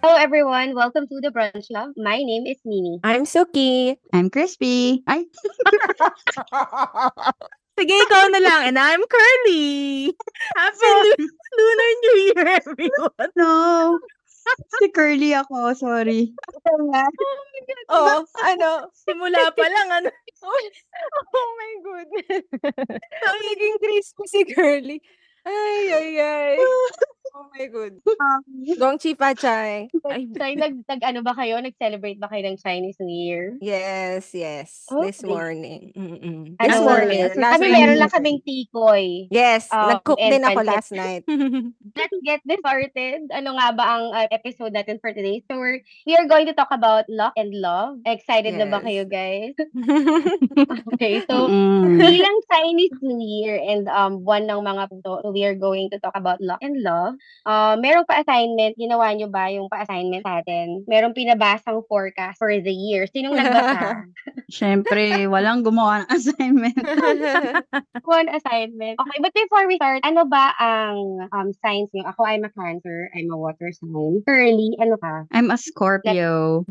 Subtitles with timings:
[0.00, 1.92] Hello everyone, welcome to the Brunch Love.
[2.00, 2.96] My name is Nini.
[3.04, 4.00] I'm Suki.
[4.16, 5.04] I'm crispy.
[5.04, 5.28] Ay,
[7.76, 8.72] Sige, ikaw na lang.
[8.72, 10.16] And I'm Curly.
[10.56, 13.28] Happy Lu- Lunar New Year, everyone.
[13.36, 14.00] no.
[14.80, 16.32] Si Curly ako, sorry.
[17.92, 18.88] Oh, ano?
[18.96, 20.08] Simula pa lang, ano?
[21.36, 22.48] Oh my goodness.
[23.28, 25.04] Nagiging crispy si Curly.
[25.44, 26.58] Ay, ay, ay.
[27.34, 27.92] Oh my god.
[28.78, 29.88] Gong Chi Pa Chai.
[30.08, 31.60] Ay, Tay, nag, nag, ano ba kayo?
[31.60, 33.54] Nag-celebrate ba kayo ng Chinese New Year?
[33.60, 34.88] Yes, yes.
[34.88, 35.92] Oh, This morning.
[35.92, 36.56] Mm-mm.
[36.56, 37.20] This Ano, morning.
[37.20, 37.36] yes.
[37.36, 37.78] Last Kami night.
[37.78, 39.28] meron lang kaming tikoy.
[39.28, 40.70] Yes, Um, nag-cook din ako pancit.
[40.72, 41.22] last night.
[41.98, 43.20] Let's get this started.
[43.30, 45.44] Ano nga ba ang uh, episode natin for today?
[45.46, 48.00] So we're, we are going to talk about luck and love.
[48.04, 48.86] Excited na ba Yes.
[48.86, 49.54] kayo guys?
[50.98, 51.46] Okay, so
[51.98, 56.14] bilang Chinese New Year and um one ng mga punto, we are going to talk
[56.14, 57.14] about luck and love.
[57.44, 60.84] Uh, merong pa-assignment, ginawa nyo ba yung pa-assignment natin?
[60.84, 63.08] Merong pinabasang forecast for the year.
[63.08, 64.04] Sinong nagbasa?
[64.52, 66.76] Siyempre, walang gumawa ng assignment.
[68.04, 68.96] One assignment.
[68.96, 72.08] Okay, but before we start, ano ba ang um signs nyo?
[72.08, 73.10] Ako, I'm a Cancer.
[73.14, 74.24] I'm a water sign.
[74.24, 75.28] Curly, ano ka?
[75.32, 76.64] I'm a Scorpio.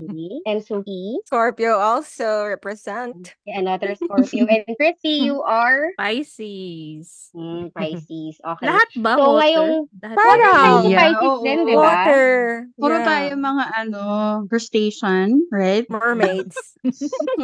[0.45, 3.33] And Suki, Scorpio also represent.
[3.47, 4.45] another Scorpio.
[4.45, 7.29] and Chrissy, you are Pisces.
[7.33, 8.37] hmm, Pisces.
[8.41, 8.65] Okay.
[8.67, 9.13] Lahat ba?
[9.15, 9.37] So, water?
[9.41, 11.41] ngayong- Lahat Parang- Yeah, Pisces oo.
[11.41, 11.81] din, di ba?
[11.81, 12.25] Water.
[12.73, 13.05] Puro Yeah.
[13.05, 14.03] tayo mga ano,
[14.45, 15.85] crustacean, right?
[15.89, 16.57] Mermaids.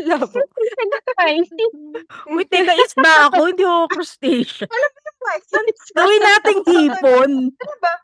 [0.00, 0.32] Love.
[1.18, 1.72] Pisces.
[2.30, 3.40] Wait, teka, isda ako.
[3.48, 4.70] Hindi ako crustacean.
[5.94, 7.32] Gawin nating hipon.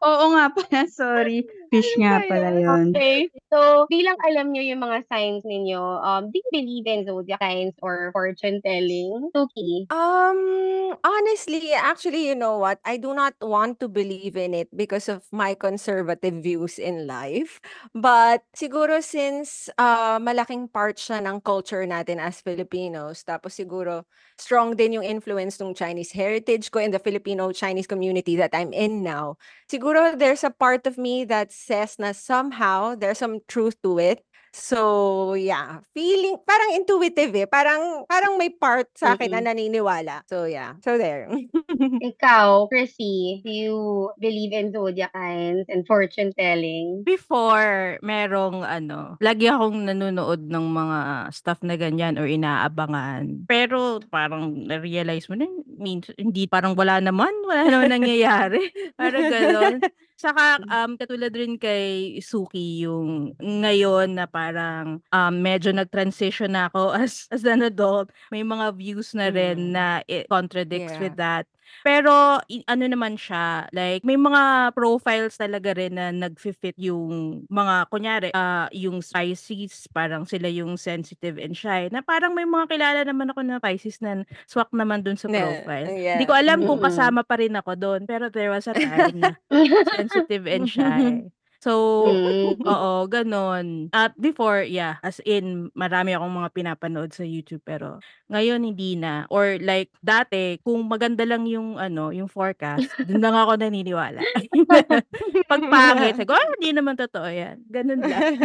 [0.04, 1.48] Oo nga pala, sorry.
[1.72, 2.94] Fish nga pala yun.
[2.94, 3.26] Okay.
[3.50, 7.74] So, bilang alam nyo yung mga signs ninyo, um, do you believe in zodiac signs
[7.82, 9.30] or fortune telling?
[9.34, 9.88] Suki.
[9.90, 12.78] Um, honestly, actually, you know what?
[12.84, 17.58] I do not want to believe in it because of my conservative views in life.
[17.94, 24.06] But siguro since uh, malaking part siya ng culture natin as Filipinos, tapos siguro
[24.38, 29.06] strong din yung influence ng Chinese heritage ko in the Filipino-Chinese community that I'm in
[29.06, 29.38] now.
[29.70, 34.26] Siguro there's a part of me that says na somehow there's some truth to it.
[34.56, 37.44] So, yeah, feeling parang intuitive eh.
[37.44, 40.24] Parang parang may part sa akin na naniniwala.
[40.24, 40.80] So, yeah.
[40.80, 41.28] So there.
[42.10, 43.76] Ikaw, Chrissy, do you
[44.16, 47.04] believe in zodiac signs and fortune telling?
[47.04, 50.98] Before, merong ano, lagi akong nanonood ng mga
[51.36, 53.44] stuff na ganyan or inaabangan.
[53.44, 55.44] Pero parang na-realize mo na,
[55.76, 58.72] minsan, hindi, parang wala naman, wala naman nangyayari.
[59.00, 59.76] parang gano'n.
[60.16, 66.96] Saka, um, katulad rin kay Suki, yung ngayon na parang um, medyo nag-transition na ako
[67.04, 68.08] as, as an adult.
[68.32, 69.36] May mga views na Mm.
[69.36, 71.00] rin na it contradicts Yeah.
[71.04, 71.44] with that.
[71.82, 77.74] Pero i- ano naman siya, like may mga profiles talaga rin na nag-fit yung mga
[77.88, 81.86] kunyari ah yung Pisces, parang sila yung sensitive and shy.
[81.90, 85.38] Na parang may mga kilala naman ako na Pisces na swak naman dun sa Na-
[85.38, 85.86] profile.
[85.92, 86.18] yeah.
[86.18, 89.38] Hindi ko alam kung kasama pa rin ako doon, pero there was a time na
[89.96, 91.26] sensitive and shy.
[91.66, 92.62] So, Mm.
[92.70, 93.90] oo, ganon.
[93.90, 97.98] At before, yeah, as in, marami akong mga pinapanood sa YouTube, pero
[98.30, 99.26] ngayon hindi na.
[99.34, 104.22] Or like, dati, kung maganda lang yung, ano, yung forecast, dun lang ako naniniwala.
[105.50, 107.66] Pag pangit, sabi ko, ah, hindi naman totoo yan.
[107.66, 108.38] Ganun lang.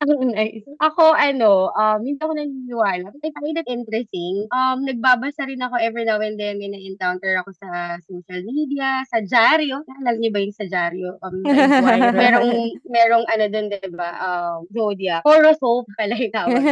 [0.00, 0.64] Ang nice.
[0.80, 3.12] Ako, ano, um, hindi ako naniniwala.
[3.12, 4.48] But I find it interesting.
[4.52, 6.56] Um, nagbabasa rin ako every now and then.
[6.56, 9.84] May na-encounter ako sa social media, sa dyaryo.
[10.00, 11.20] Alam niyo ba yung sa dyaryo?
[11.20, 12.12] Um, Viral.
[12.14, 12.53] merong,
[12.88, 14.10] merong ano dun, diba?
[14.20, 15.22] Um, zodiac.
[15.26, 16.62] Horoscope pala yung tawag.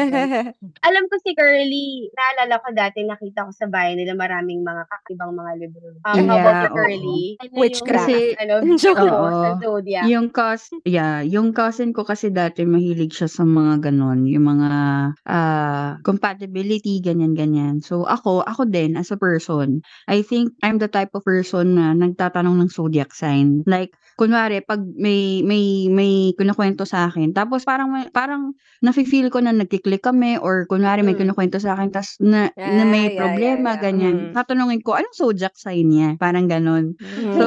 [0.88, 5.34] Alam ko si Curly, naalala ko dati, nakita ko sa bahay nila maraming mga kakaibang
[5.34, 5.88] mga libro.
[6.06, 7.22] Um, how about Yeah, you, Curly?
[7.42, 8.10] Ano Witchcraft.
[8.10, 9.60] yung, ano, Joke sa Oo.
[9.60, 10.04] zodiac?
[10.08, 14.70] Yung cousin, yeah, yung cousin ko kasi dati mahilig siya sa mga ganon, yung mga
[15.26, 17.80] ah compatibility, ganyan-ganyan.
[17.80, 21.92] So ako, ako din as a person, I think I'm the type of person na
[21.96, 23.62] nagtatanong ng zodiac sign.
[23.66, 29.38] Like, kunwari, pag may, may, may kinukwento sa akin, tapos parang, may- parang nafe-feel ko
[29.40, 31.20] na nagkiklik kami or kunwari may Mm.
[31.20, 33.82] kinukwento sa akin, tas na, na Yeah, may yeah, problema, yeah, yeah.
[33.82, 34.14] ganyan.
[34.14, 34.32] Mm.
[34.34, 36.08] Tatanungin ko, anong zodiac sign niya?
[36.18, 36.94] Parang ganon.
[37.32, 37.46] So,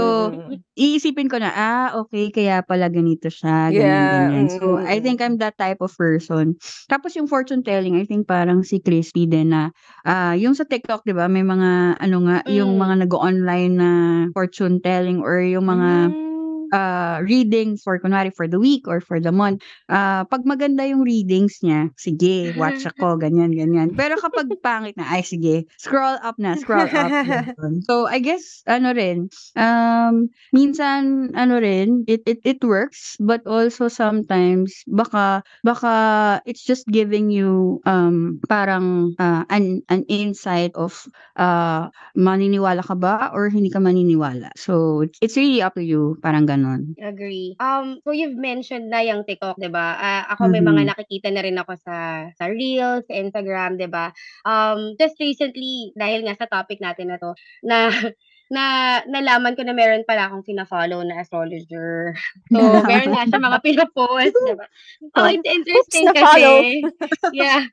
[0.50, 0.60] Mm.
[0.76, 4.46] iisipin ko na, ah, okay, kaya pala ganito siya, ganyan, Yeah, ganyan.
[4.50, 6.56] So, mm, I mm, think I'm that type of person.
[6.90, 9.72] Tapos yung fortune telling, I think parang si Crispy din na,
[10.08, 12.80] ah, yung sa TikTok, di ba, may mga, ano nga, yung Mm.
[12.80, 13.90] mga nag-online na
[14.34, 16.16] fortune telling or yung mga,
[16.76, 21.08] Ah, readings for kunwari for the week or for the month, ah, 'pag maganda yung
[21.08, 23.96] readings niya, sige watch ako ganyan, ganyan.
[23.96, 27.16] Pero kapag pangit na, ay sige scroll up na, scroll up.
[27.88, 33.88] So, I guess ano rin, um, minsan ano rin, it it it works, but also
[33.88, 35.94] sometimes baka baka
[36.46, 41.08] it's just giving you, um, parang, ah, an an insight of,
[41.40, 44.52] ah, maniniwala ka ba or hindi ka maniniwala.
[44.60, 46.96] So, it's really up to you, parang gano'n.
[46.96, 47.60] Agree.
[47.60, 50.00] Um, so you've mentioned na yung TikTok, 'di ba?
[50.00, 50.96] Ah, ako may mga Mhm.
[50.96, 54.16] nakikita na rin ako sa sa Reels, sa Instagram, 'di ba?
[54.48, 57.36] Um, just recently, dahil nga sa topic natin na 'to,
[57.68, 57.92] na
[58.52, 58.64] na
[59.10, 62.14] nalaman ko na meron pala akong fina-follow na astrologer.
[62.54, 64.66] So, meron nga siya mga pino-post, 'di ba?
[65.18, 66.62] Oh, it's interesting na-follow.
[66.62, 66.84] kasi.
[67.36, 67.66] Yeah.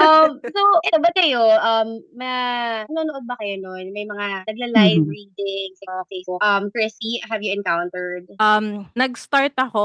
[0.00, 2.32] Um, so, eto ba kayo, um, ma
[2.88, 3.92] nanonood ba kayo nun?
[3.92, 5.12] May mga nagla-live Mhm.
[5.12, 6.40] readings sa Facebook.
[6.40, 8.24] Um, Chrissy, have you encountered?
[8.40, 9.84] Um, nag-start ako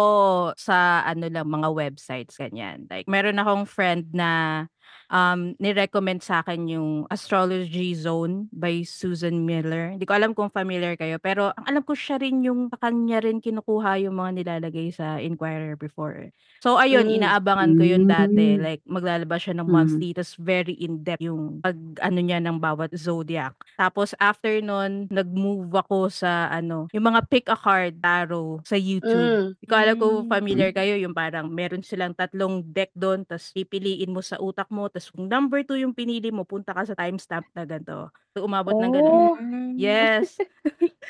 [0.55, 2.87] sa ano lang, mga websites, ganyan.
[2.87, 4.65] Like, meron akong friend na,
[5.09, 9.95] um, ni-recommend sa'kin yung Astrology Zone by Susan Miller.
[9.95, 13.19] Hindi ko alam kung familiar kayo, pero ang alam ko siya rin yung sa kanya
[13.23, 16.29] rin kinukuha yung mga nilalagay sa Inquirer before.
[16.61, 17.17] So ayun, Hmm.
[17.19, 18.55] inaabangan ko yun dati.
[18.55, 18.63] Hmm.
[18.63, 19.73] Like, maglalabas siya ng Mhm.
[19.73, 23.51] monthly, tas very in-depth yung pag-ano niya ng bawat zodiac.
[23.75, 29.33] Tapos after nun, nag-move ako sa ano, yung mga pick a card tarot sa YouTube.
[29.33, 29.59] Hmm.
[29.59, 34.11] Di ko alam kung familiar kayo, yung parang meron silang tatlong deck dun, tas pipiliin
[34.11, 37.47] mo sa utak mo, tas kung number 2 yung pinili mo, punta ka sa timestamp
[37.51, 38.13] na ganito.
[38.37, 39.11] So, umabot ng ganun.
[39.11, 39.35] Oh.
[39.35, 39.75] Hmm.
[39.75, 40.37] Yes.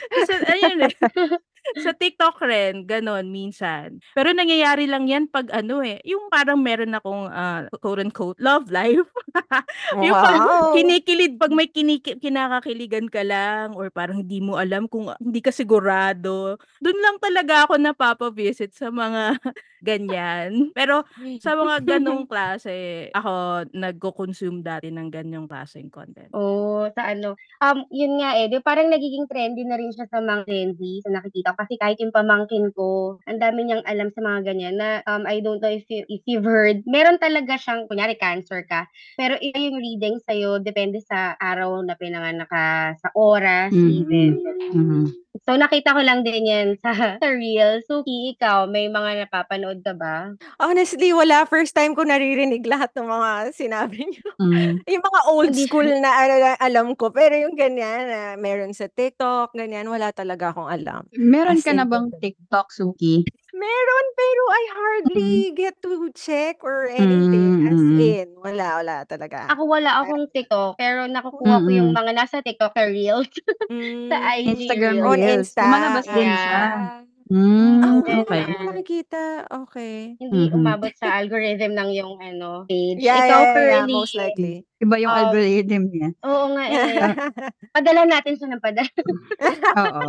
[0.10, 0.94] Kasi ayun eh,
[1.80, 4.00] sa TikTok rin, gano'n minsan.
[4.14, 8.70] Pero nangyayari lang yan 'pag ano eh, yung parang meron akong, ah, quote unquote, love
[8.70, 9.06] life.
[10.06, 10.74] Yung 'pag Wow.
[10.74, 15.50] kinikilid 'pag may kiniki kinakakiligan ka lang or parang hindi mo alam kung hindi ka
[15.54, 19.38] sigurado, dun lang talaga ako napapa-visit sa mga
[19.86, 20.72] ganyan.
[20.76, 21.04] Pero
[21.40, 26.34] sa mga ganong klase, ako nagko-consume dati ng ganyang klaseng content.
[26.34, 30.18] Oh, sa ano, um, yun nga eh, 'di parang nagiging trendy na rin siya sa
[30.18, 31.64] mga Gen Z, sa nakikita ko.
[31.64, 35.40] Kasi kahit yung pamangkin ko, ang dami niyang alam sa mga ganyan na, um, I
[35.40, 39.78] don't know if you if you've heard, meron talaga siyang kunyari cancer ka, pero yung
[39.80, 44.36] reading sa'yo depende sa araw na pinanganak ka, sa oras even.
[44.74, 45.23] Mhm.
[45.42, 47.90] So, nakita ko lang din yan sa sa Reels.
[47.90, 50.30] Suki, ikaw may mga napapanood ka ba?
[50.62, 51.50] Honestly, wala.
[51.50, 54.26] First time ko naririnig lahat ng mga sinabi niyo.
[54.38, 54.78] Hmm.
[54.94, 59.58] Yung mga old school na ano alam ko, pero yung ganyan na meron sa TikTok,
[59.58, 61.10] ganyan, wala talaga akong alam.
[61.18, 63.26] Meron As ka na bang TikTok, Suki?
[63.54, 64.74] Meron, pero I Mm.
[64.74, 67.62] hardly get to check or anything.
[67.62, 68.02] As mm.
[68.02, 69.46] in, wala, wala talaga.
[69.54, 71.94] Ako wala akong TikTok, pero nakukuha ko yung Mm.
[71.94, 73.30] mga nasa TikTok na Reels,
[74.10, 74.42] sa Hmm.
[74.42, 75.06] IG Instagram Reels.
[75.06, 75.48] On Reels.
[75.54, 75.62] Insta.
[75.70, 76.42] Lumalabas din Yeah.
[76.42, 76.60] siya.
[76.66, 77.00] Ah.
[77.30, 78.42] Hmm, Ah, And wala then, okey.
[78.44, 79.22] ko uh, nakikita.
[79.66, 79.98] Okay.
[80.20, 80.56] hindi Mhm.
[80.56, 83.02] umabot sa algorithm ng yung ano, page.
[83.02, 84.66] Yeah, Ikaw, yeah, yeah, yeah, most likely.
[84.80, 86.10] Iba yung um, algorithm niya.
[86.24, 86.78] oo nga eh.
[87.76, 88.92] Padala natin siya ng padala.
[89.84, 90.02] Oo.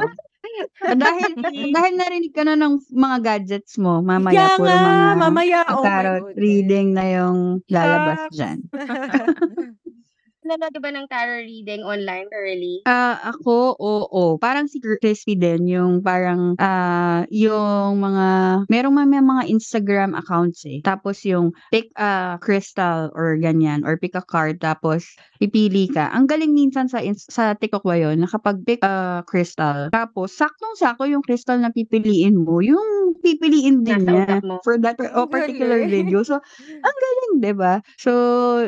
[0.85, 1.33] Ah, dahil
[1.73, 5.61] dahil narinig ka na ng mga gadgets mo, mamaya Yeah puro mga mamaya.
[5.73, 6.37] Oh goodness.
[6.37, 7.39] reading na yung
[7.69, 8.37] lalabas Shucks.
[8.37, 8.59] diyan.
[10.45, 12.85] Nanonood ka ba ng tarot reading online, Pearly?
[12.85, 14.37] Ah, ako, oo.
[14.37, 18.27] Parang si Crispy din yung parang, ah, yung mga
[18.69, 20.85] merong may mga Instagram accounts eh.
[20.85, 26.13] Tapos yung pick a crystal or ganyan or pick a card tapos pipili ka.
[26.13, 30.37] Ang galing minsan sa ins sa TikTok ba yun na kapag pick a crystal tapos
[30.37, 34.57] saktong-sakto yung crystal na pipiliin mo, yung pipiliin din Nasa niya utak mo.
[34.61, 36.05] for that Ang oh, particular galing.
[36.05, 36.21] video.
[36.21, 36.37] So,
[36.85, 37.81] ang galing, 'di ba?
[37.97, 38.13] So,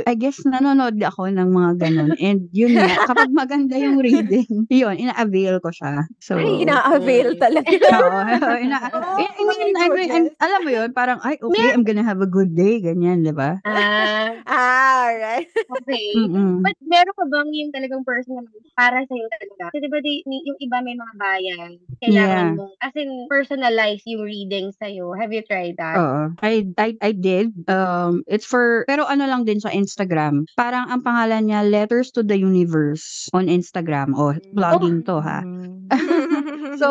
[0.09, 4.95] I guess nanonood ako ng mga gano'n and yun nga, kapag maganda yung reading, yun,
[4.95, 6.07] ina-avail ko siya.
[6.23, 7.41] So, Ay, ina-avail Mm.
[7.43, 7.89] talaga.
[8.07, 11.73] oo, ina Oh I I mean, I mean, I'm, alam mo yun, parang, ay, okay,
[11.75, 13.59] I'm gonna have a good day, ganyan, 'di ba?
[13.65, 15.49] Ah, Ah, alright.
[15.67, 16.07] okay.
[16.15, 16.63] Mm.
[16.63, 18.47] But meron ka bang yung talagang personal
[18.77, 19.73] para sa'yo talaga?
[19.73, 22.53] Kasi 'di ba di yung iba may mga bayan, kailangan Yeah.
[22.55, 25.17] mong as in personalize yung reading sa'yo.
[25.17, 25.97] Have you tried that?
[25.99, 26.35] Oo.
[26.43, 27.55] I I I did.
[27.71, 30.45] Um, it's for pero ano lang din sa Instagram.
[30.55, 34.13] Parang ang pangalan niya Letters to the Universe on Instagram.
[34.17, 35.45] Oh, Oh, vlogging 'to ha.
[36.77, 36.83] Hmm.
[36.83, 36.91] So,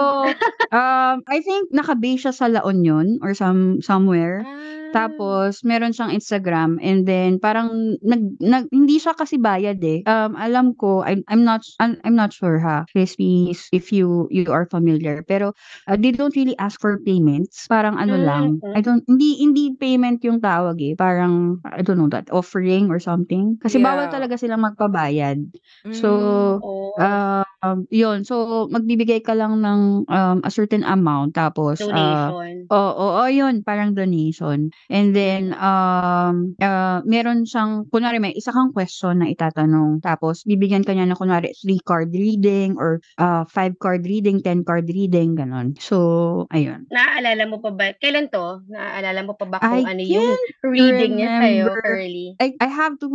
[0.73, 4.43] um, I think naka-base siya sa La Union or some somewhere.
[4.45, 4.63] Ah.
[4.95, 9.99] Tapos meron siyang Instagram and then parang nag, nag hindi siya kasi bayad eh.
[10.07, 12.87] Um, alam ko I'm I'm not I'm, I'm not sure ha.
[12.95, 15.19] Crispy if you you are familiar.
[15.27, 15.51] Pero
[15.91, 17.67] uh, they don't really ask for payments.
[17.67, 18.63] Parang ano lang.
[18.63, 18.71] Mm.
[18.71, 20.95] I don't hindi hindi payment yung tawag eh.
[20.95, 23.59] Parang I don't know that offering or something.
[23.59, 24.15] Kasi bawal Yeah.
[24.15, 25.43] talaga silang magpabayad.
[25.91, 26.63] So Mm.
[26.63, 26.95] Oh.
[27.03, 28.21] um um, yun.
[28.21, 32.69] So, magbibigay ka lang ng um, a certain amount tapos ah, Donation.
[32.69, 34.69] Oo, oo, yun parang donation.
[34.89, 40.85] And then um ah, meron siyang kunwari may isa kang question na itatanong tapos bibigyan
[40.85, 45.33] ka niya ng kunwari 3 card reading or ah, 5 card reading, 10 card reading
[45.37, 45.73] ganon.
[45.81, 46.85] So, ayun.
[46.93, 47.93] Naaalala mo pa ba?
[47.97, 48.61] Kailan to?
[48.69, 51.81] Naaalala mo pa ba kung I ano yung can't reading niya sa'yo, remember.
[51.81, 52.27] Curly?
[52.41, 53.09] I I have to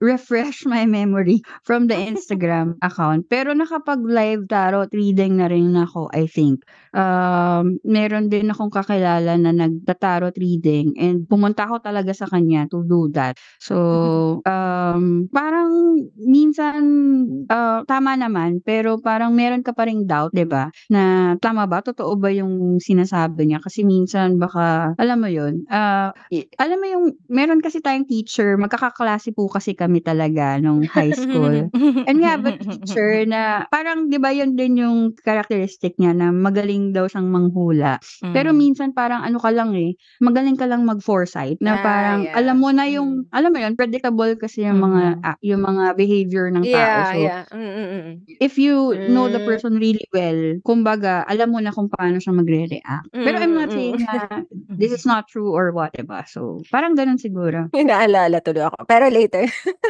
[0.00, 3.28] refresh my memory from the Instagram account.
[3.28, 3.52] Pero
[3.90, 6.62] nakapag-live tarot reading na rin ako, I think.
[6.94, 12.82] Um, meron din akong kakilala na nagta-tarot reading and pumunta ako talaga sa kanya to
[12.86, 13.38] do that.
[13.62, 15.70] So, um, parang
[16.18, 16.82] minsan
[17.50, 20.70] ah, tama naman pero parang meron ka pa ring doubt, 'di ba?
[20.90, 23.62] Na tama ba, totoo ba yung sinasabi niya?
[23.62, 25.62] Kasi minsan baka alam mo 'yun,
[26.34, 31.14] i alam mo yung meron kasi tayong teacher, magkakaklase po kasi kami talaga nung high
[31.22, 31.70] school.
[32.06, 36.28] And we have a teacher na parang 'di ba 'yun din yung characteristic niya na
[36.36, 37.96] magaling daw siyang manghula.
[38.28, 38.60] Pero Mm.
[38.62, 42.36] minsan parang ano ka lang eh, magaling ka lang mag-foresight na Ah, parang yeah.
[42.36, 46.52] alam mo na yung alam mo 'yun, predictable kasi yung mga ah, yung mga behavior
[46.52, 47.00] ng tao.
[47.00, 47.44] Yeah, So, yeah.
[47.50, 48.14] Mm, mm, mm.
[48.40, 49.46] if you know the Hmm.
[49.48, 53.08] person really well, kumbaga alam mo na kung paano siya magre-react.
[53.24, 54.04] Pero I'm not Mm, saying mm.
[54.04, 54.44] na
[54.76, 56.24] this is not true or what, 'di ba?
[56.28, 57.68] So, parang gano'n siguro.
[57.72, 58.84] May naalala tuloy ako.
[58.88, 59.44] Pero later.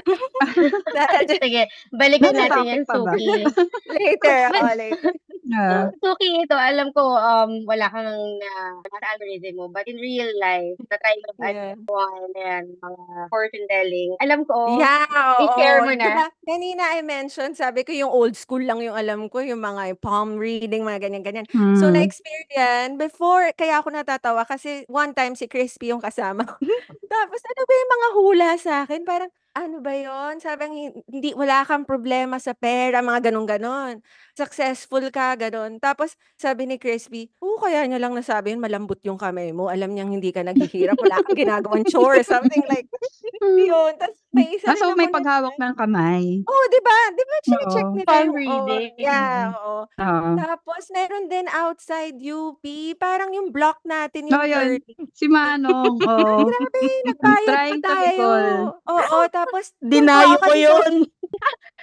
[1.30, 3.14] Sige, balikan Nasa natin topic yan, pa ba?
[3.14, 3.50] Suki.
[3.88, 5.12] Later, oh, later.
[5.50, 5.90] Oo.
[6.02, 8.06] Suki, ito, alam ko, um, wala kang
[8.40, 8.50] na
[8.82, 11.74] nasa algorithm mo, but in real life, na-try mo ba Yeah.
[11.86, 14.10] one, ayan, mga fortune telling.
[14.22, 15.06] Alam ko, Yeah,
[15.46, 16.06] i-share mo na.
[16.10, 19.98] Diba, kanina I mentioned, sabi ko yung old school lang yung alam ko, yung mga
[20.02, 21.46] palm reading, mga ganyan-ganyan.
[21.74, 21.94] So, Hmm.
[21.94, 26.56] na-experience yan before, kaya ako natatawa kasi one time si Crispy yung kasama ko.
[27.12, 29.02] Tapos, ano ba yung mga hula sa akin?
[29.06, 29.30] Parang,
[29.66, 30.40] ano ba yon?
[30.40, 34.00] Sabi niya, hindi, wala kang problema sa pera, mga ganon-ganon.
[34.32, 35.76] Successful ka, ganon.
[35.82, 39.68] Tapos, sabi ni Crispy, oo, kaya niya lang nasabi yun, malambot yung kamay mo.
[39.68, 42.88] Alam niyang hindi ka naghihirap, wala kang ginagawang chore, something like
[43.58, 43.96] yun.
[44.00, 46.44] Tapos, may isa Ah, so may ako na paghawak ng kamay.
[46.48, 46.96] Oo, 'di ba?
[47.12, 47.94] 'Di ba chine-check Oo.
[47.94, 48.92] nila Palm yung oo, reading.
[48.96, 49.54] yeah, Mm.
[49.54, 49.84] oo.
[50.00, 50.32] Oo.
[50.38, 52.62] Tapos meron din outside UP,
[52.96, 54.78] parang yung block natin yung Oo, yun.
[54.80, 54.94] 30.
[55.18, 56.46] Si Manong, oo.
[56.46, 58.28] Grabe, nagbayad pa Trying to tayo.
[58.30, 58.70] recall.
[58.88, 59.49] Oo, tapos
[59.80, 60.94] Dinayo punta ko yun.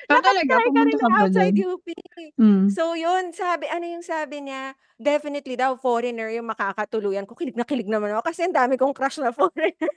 [0.07, 0.55] Ah, talaga?
[0.63, 1.51] Pumunta ka ba outside?
[1.57, 1.83] UP.
[2.39, 2.71] Hmm.
[2.71, 4.71] So yun, sabi, ano yung sabi niya?
[4.95, 7.35] Definitely daw, foreigner yung makakatuluyan ko.
[7.35, 9.91] Kilig na kilig naman ako kasi ang dami kong crush na foreigner.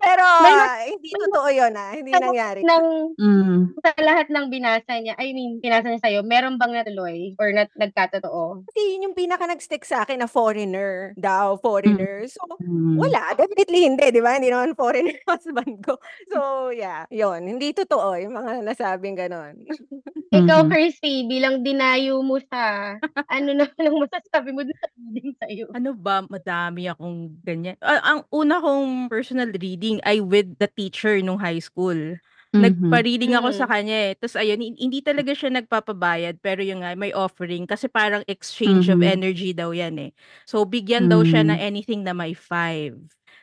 [0.00, 1.92] Pero May ah, hindi totoo yun ah.
[1.92, 2.60] Hindi nangyari.
[2.64, 2.84] ng,
[3.20, 3.58] Hmm.
[3.84, 7.68] sa lahat ng binasa niya, I mean, binasa niya sa'yo, meron bang natuloy or nat
[7.76, 8.64] nagkatotoo?
[8.72, 12.24] Kasi yun yung pinaka nag-stick sa akin na foreigner daw, foreigner.
[12.32, 12.96] So, Hmm.
[12.96, 13.36] wala.
[13.36, 14.40] Definitely hindi, di ba?
[14.40, 16.00] Hindi naman foreigner husband ko.
[16.28, 17.06] So, yeah.
[17.10, 17.46] Yun.
[17.48, 19.56] Hindi totoo yung mga nasabing ganon.
[20.30, 20.70] Ikaw, Mhm.
[20.70, 22.94] Christy, bilang dinayo mo sa,
[23.30, 25.66] ano naman ang masasabi mo dun sa reading sa'yo?
[25.74, 27.74] Ano ba, madami akong ganyan.
[27.82, 32.18] Ah, ang una kong personal reading ay with the teacher nung high school.
[32.52, 32.62] Mhm.
[32.62, 33.70] Nagpa-reading ako sa Mm.
[33.70, 34.12] kanya eh.
[34.18, 38.90] Tapos ayun, hin- hindi talaga siya nagpapabayad pero yung nga, may offering kasi parang exchange
[38.90, 39.06] of Mhm.
[39.06, 40.10] energy daw yan eh.
[40.46, 41.68] So bigyan daw siya ng Hmm.
[41.70, 42.98] anything na may 5.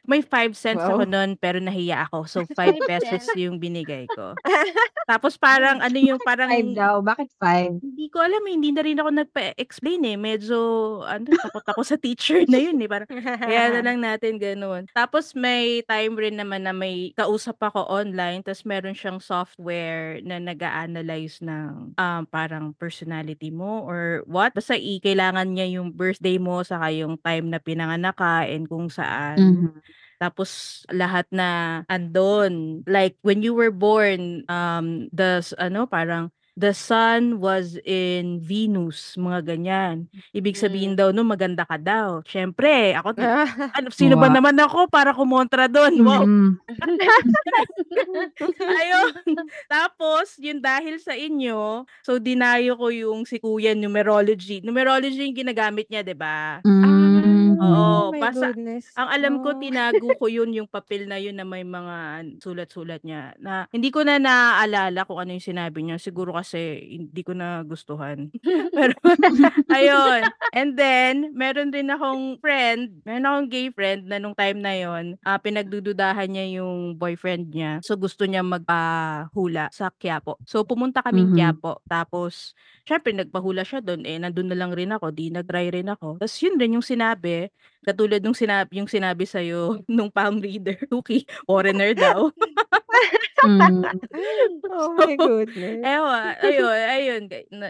[0.07, 1.11] May 5 cents ako Wow.
[1.11, 2.23] nun pero nahiya ako.
[2.31, 3.35] So 5 5 pesos cents.
[3.35, 4.39] yung binigay ko.
[5.11, 7.03] Tapos parang ano yung parang 5 daw.
[7.03, 7.83] Bakit 5?
[7.83, 10.17] hindi ko alam eh, hindi na rin ako nagpa-explain eh.
[10.17, 10.59] Medyo
[11.05, 12.89] ano, takot ako sa teacher na yun eh.
[12.89, 13.05] Parang
[13.45, 14.89] kaya na lang natin gano'n.
[14.95, 20.41] Tapos may time rin naman na may kausap ako online tapos meron siyang software na
[20.41, 24.55] nag-a-analyze ng um, parang personality mo or what.
[24.57, 28.89] Basta i kailangan niya yung birthday mo saka yung time na pinanganak ka and kung
[28.89, 29.37] saan.
[29.37, 29.79] Mhm.
[30.17, 32.81] Tapos lahat na andon.
[32.85, 39.13] Like when you were born, um, the s- ano parang the sun was in Venus,
[39.13, 40.09] mga ganyan.
[40.33, 40.97] Ibig sabihin Mm.
[40.97, 42.25] daw no maganda ka daw.
[42.25, 43.45] Syempre, ako Ah.
[43.77, 44.35] ano, sino ba Wow.
[44.41, 45.93] naman ako para kumontra doon?
[46.01, 46.25] Wow.
[46.25, 46.57] Mhm.
[48.57, 49.13] Ayun.
[49.69, 54.61] Tapos, yun dahil sa inyo, so dinayo ko yung si Kuya numerology.
[54.61, 56.61] Numerology yung ginagamit niya, 'di ba?
[57.57, 57.73] Mhm.
[57.73, 58.99] Oo, Oh my basta goodness.
[58.99, 59.57] ang alam ko Oh.
[59.57, 64.01] tinago ko yun yung papel na yun na may mga sulat-sulat niya na hindi ko
[64.05, 65.97] na naaalala kung ano yung sinabi niya.
[66.01, 68.29] Siguro kasi hindi ko na gustuhan.
[68.75, 68.93] Pero
[69.73, 70.33] ayun.
[70.53, 75.17] And then meron din akong friend, meron akong gay friend na nung time na yon,
[75.25, 77.79] ah, pinagdududahan niya yung boyfriend niya.
[77.85, 80.37] So gusto niya magpahula sa Quiapo.
[80.49, 81.33] So pumunta kaming Mhm.
[81.33, 81.81] Quiapo.
[81.89, 82.53] Tapos
[82.87, 86.17] syempre nagpahula siya doon eh nandun na lang rin ako, di nag-try rin ako.
[86.21, 87.46] Tapos yun din yung sinabi,
[87.85, 89.39] katulad nung sinabi yung sinabi sa
[89.89, 92.29] nung palm reader, Tuki, foreigner daw.
[93.45, 93.85] Mm.
[94.77, 95.81] Oh my goodness.
[95.81, 97.21] Ewan, ayun, ayun.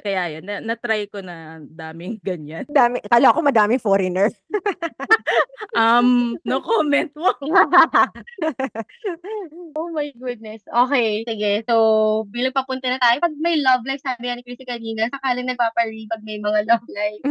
[0.04, 2.68] Kaya yun, na, na-try ko na daming ganyan.
[2.68, 4.28] Dami, kala ko madaming foreigner.
[5.78, 7.12] Um, no comment.
[7.16, 7.38] Wow.
[9.78, 10.62] Oh my goodness.
[10.68, 11.64] Okay, sige.
[11.70, 11.76] So,
[12.30, 16.22] bilang papunta na tayo, pag may love life, sabi ni Chrissy kanina, sakaling nagpapari pag
[16.28, 17.22] may mga love life.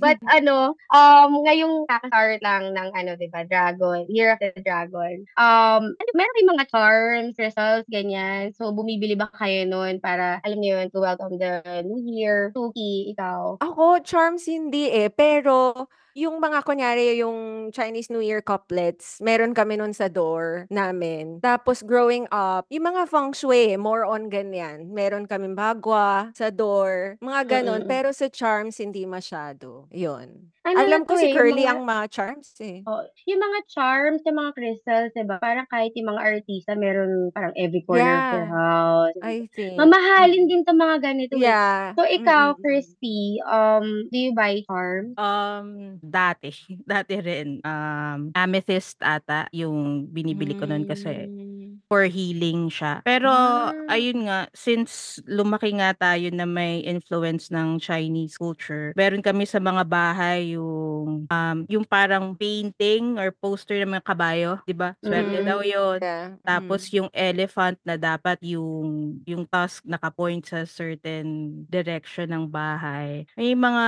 [0.00, 5.24] But ano, um, ngayong kakastart lang ng ano, di ba, Dragon, Year of the Dragon.
[5.36, 8.56] Um, ano, meron kayong mga charms, results, ganyan.
[8.56, 12.54] So, bumibili ba kayo nun para, alam niyo yun, to welcome the new year?
[12.56, 13.60] Suki, ikaw.
[13.60, 15.12] Ako, charms hindi eh.
[15.12, 21.44] Pero, yung mga kunyari, yung Chinese New Year couplets, meron kami nun sa door namin.
[21.44, 24.88] Tapos, growing up, yung mga feng shui, more on ganyan.
[24.88, 27.84] Meron kami bagwa sa door, mga ganon.
[27.84, 27.92] Mm-mm.
[27.92, 29.84] Pero sa charms, hindi masyado.
[29.92, 30.48] Yun.
[30.66, 32.82] Ano Alam ko si eh, yung Curly mga- ang mga charms eh.
[32.82, 35.38] Oh, yung mga charms, yung mga crystals, diba?
[35.38, 38.50] Parang kahit yung mga artista, meron parang every corner of their Yeah.
[38.50, 39.16] house.
[39.22, 39.78] I think.
[39.78, 41.38] Mamahalin din to mga ganito.
[41.38, 41.44] eh.
[41.46, 41.94] Yeah.
[41.94, 42.62] So, ikaw, Mm-mm.
[42.66, 45.14] Christy, um, do you buy charms?
[45.14, 46.50] Um, dati,
[46.90, 47.58] dati rin.
[47.64, 51.55] Um, amethyst ata yung binibili ko nun kasi Mm.
[51.86, 53.00] For healing siya.
[53.02, 53.70] Pero, Ah.
[53.88, 59.62] ayun nga, since lumaki nga tayo na may influence ng Chinese culture, meron kami sa
[59.62, 64.98] mga bahay yung, um, yung parang painting or poster ng mga kabayo, di ba?
[64.98, 65.46] Swerte Mm.
[65.46, 65.98] daw yun.
[66.02, 66.34] Yeah.
[66.42, 71.26] Tapos yung elephant na dapat yung yung tusk nakapoint sa certain
[71.66, 73.24] direction ng bahay.
[73.38, 73.86] May mga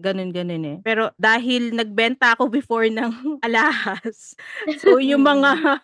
[0.00, 0.78] ganun-ganun eh.
[0.82, 4.34] Pero dahil nagbenta ako before ng alahas.
[4.80, 5.80] So yung mga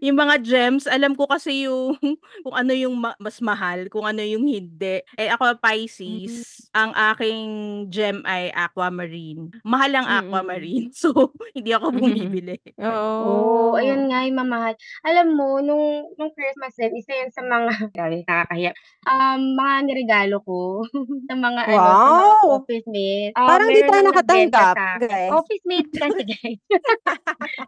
[0.00, 1.98] yung mga gems, alam ko kasi yung
[2.46, 5.02] kung ano yung ma- mas mahal, kung ano yung hindi.
[5.18, 7.42] Eh ako Pisces, ang aking
[7.90, 9.50] gem ay aquamarine.
[9.66, 10.18] Mahal ang Mm-mm.
[10.30, 10.88] aquamarine.
[11.02, 12.62] So hindi ako bumibili.
[12.78, 13.72] Oh.
[13.72, 14.74] Oo, ayun nga yung mamahal.
[15.02, 18.70] Alam mo, nung, nung Christmas din, isa yun sa mga, grabe, nakakahiya,
[19.08, 20.86] um, mga niregalo ko
[21.26, 22.46] sa mga, ano, sa mga Wow!
[22.62, 23.34] office mates.
[23.34, 25.30] Ah, Parang di tayo nakatanggap, guys.
[25.32, 26.60] Office mates kasi, guys.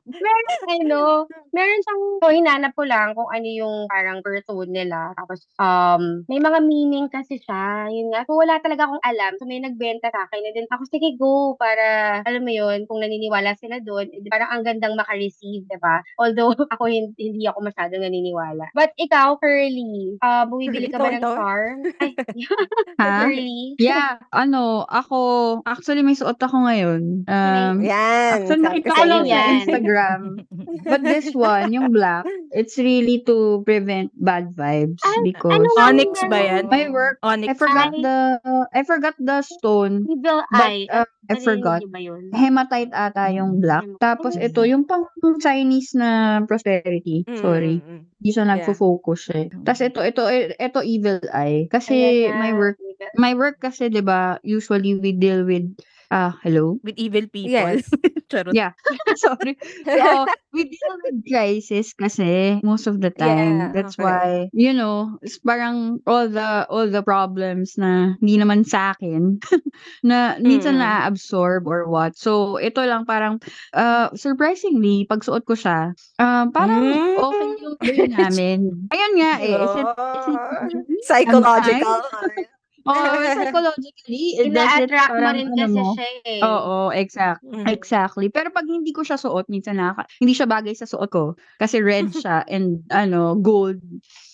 [0.06, 1.00] meron, ano,
[1.50, 5.12] meron siyang, so, hinanap ko lang kung ano yung parang person nila.
[5.16, 7.88] Tapos, um, may mga meaning kasi siya.
[7.90, 8.24] Yun nga.
[8.28, 9.32] So, wala talaga akong alam.
[9.40, 10.44] So, may nagbenta sa akin.
[10.44, 11.56] And then, ako, sige, go.
[11.58, 16.04] Para, alam mo yun, kung naniniwala sila doon, eh, parang ang gandang makareceive, di ba?
[16.20, 18.70] Although, ako hindi, hindi ako masyadong naniniwala.
[18.76, 21.78] But ikaw, Curly, uh, bumibili ka ba ng charm?
[22.00, 22.12] Ay,
[23.00, 23.26] Ha?
[23.26, 23.76] Curly?
[23.80, 25.18] Yeah, ano, ako,
[25.66, 27.26] actually may suot ako ngayon.
[27.26, 28.44] Um, Yan.
[28.44, 29.50] actually nakita ko lang sa yan.
[29.60, 30.20] Instagram.
[30.84, 36.10] But this one, yung black, it's really to prevent bad vibes because ano nga Onyx
[36.22, 36.46] yung ba ano?
[36.46, 36.64] yan?
[36.70, 37.48] my work, Onyx.
[37.48, 38.02] I forgot Ay.
[38.02, 38.16] the,
[38.72, 40.86] I forgot the stone, Evil but Eye.
[40.90, 41.80] uh, I Ano forgot.
[41.80, 42.22] yun, di ba yun?
[42.32, 43.88] Hematite ata yung black.
[43.98, 45.08] Tapos ito, yung pang
[45.40, 47.24] Chinese na prosperity.
[47.24, 47.76] Mm, Sorry.
[47.80, 48.00] mm, mm.
[48.20, 49.46] Hindi siya nagfo-focus eh.
[49.64, 51.68] Tapos ito, ito, ito evil eye.
[51.68, 52.76] Kasi Ayan my work,
[53.16, 55.64] my work kasi 'di ba usually we deal with,
[56.10, 56.78] ah, hello?
[56.82, 57.52] With evil people.
[57.54, 57.88] Yes.
[58.32, 58.52] Charot.
[58.56, 58.72] Yeah.
[59.20, 59.56] Sorry.
[59.84, 63.60] So, we deal with crisis kasi most of the time.
[63.60, 64.04] Yeah, That's okay.
[64.04, 69.38] why, you know, it's parang all the all the problems na hindi naman sa akin
[70.08, 70.82] na minsan Mm.
[70.82, 72.16] na-absorb or what.
[72.16, 73.38] So, ito lang parang
[73.76, 77.16] uh, surprisingly, pag suot ko siya, um, parang Mm.
[77.20, 78.58] okay yung day namin.
[78.90, 79.54] Ayun nga eh.
[79.54, 80.26] Is it, is
[80.74, 80.84] it.
[81.06, 82.00] Psychological.
[82.84, 82.92] Oh,
[83.36, 86.40] psychologically, it does it Ina-attract mo parang rin ano kasi mo, siya eh.
[86.44, 87.40] Oo, exact.
[87.44, 87.64] Mm.
[87.72, 88.26] Exactly.
[88.28, 91.24] Pero pag hindi ko siya suot, minsan nakaka hindi siya bagay sa suot ko
[91.56, 93.80] kasi red siya and ano, gold.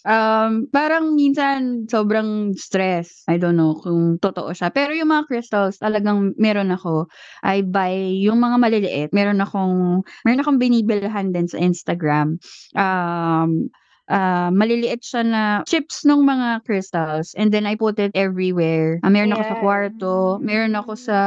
[0.03, 3.23] Um, parang minsan sobrang stress.
[3.31, 4.73] I don't know kung totoo siya.
[4.75, 7.07] Pero yung mga crystals, talagang meron ako.
[7.47, 9.11] I buy yung mga maliliit.
[9.15, 12.41] Meron akong meron akong binibilhan din sa Instagram.
[12.75, 13.71] Um,
[14.11, 18.99] ah, maliliit siya na chips ng mga crystals and then I put it everywhere.
[19.07, 19.63] Ah, meron ako sa Yeah.
[19.63, 21.19] kwarto, meron ako sa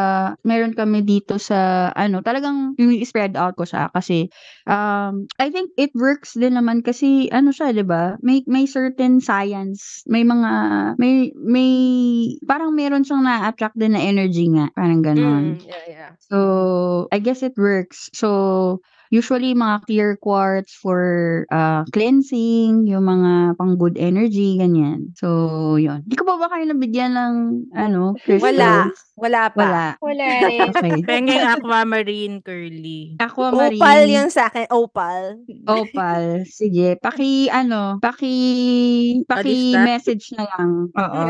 [0.43, 4.27] meron kami dito sa ano, talagang yung spread out ko siya kasi
[4.67, 8.19] um I think it works din naman kasi ano siya, 'di ba?
[8.21, 10.51] May may certain science, may mga
[10.99, 11.71] may may
[12.45, 15.55] parang meron siyang na-attract din na energy nga, parang gano'n.
[15.55, 16.11] Mm, yeah, yeah.
[16.19, 18.09] So, I guess it works.
[18.13, 18.81] So,
[19.13, 25.13] usually mga clear quartz for uh, cleansing, yung mga pang good energy, ganyan.
[25.13, 26.01] So, yun.
[26.09, 27.33] Di ko pa ba kayo nabigyan ng,
[27.77, 28.89] ano, Wala.
[28.89, 29.13] crystals?
[29.13, 29.61] Wala pa.
[29.61, 29.85] Wala.
[30.01, 30.59] Wala rin.
[30.73, 31.05] Okay.
[31.05, 33.13] Pengeng aquamarine curly.
[33.21, 33.77] Aquamarine.
[33.77, 34.65] Opal yung sa akin.
[34.73, 35.37] Opal.
[35.69, 36.49] Opal.
[36.49, 36.97] Sige.
[36.97, 38.35] Paki, ano, paki,
[39.29, 40.89] paki message na lang.
[40.97, 41.21] Oo.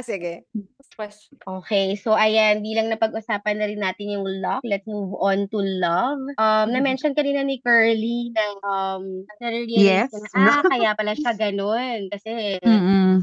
[0.00, 0.48] Sige.
[0.96, 1.36] Question.
[1.44, 6.18] Okay, so ayan, bilang napag-usapan na rin natin yung luck, let's move on to love.
[6.40, 9.44] Um, na-mention kanina ni Curly na um, Yes.
[9.44, 12.08] nare-realize ko na, ah, kaya pala siya ganun.
[12.10, 12.58] Kasi.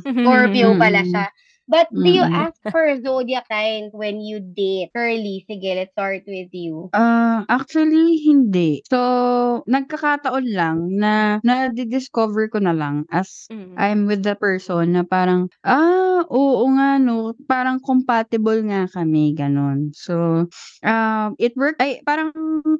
[0.03, 1.25] Scorpio pala siya.
[1.67, 2.33] But do you Mm-mm.
[2.33, 4.91] ask for zodiac signs when you date?
[4.95, 6.91] Curly, sige, let's start with you.
[6.93, 8.85] Ah, actually hindi.
[8.85, 13.73] So, nagkakataon lang na na-discover ko na lang as Mm.
[13.73, 19.89] I'm with the person na parang, ah, oo nga no, parang compatible nga kami, ganun.
[19.97, 20.45] So,
[20.85, 22.29] um, it worked, ay, parang,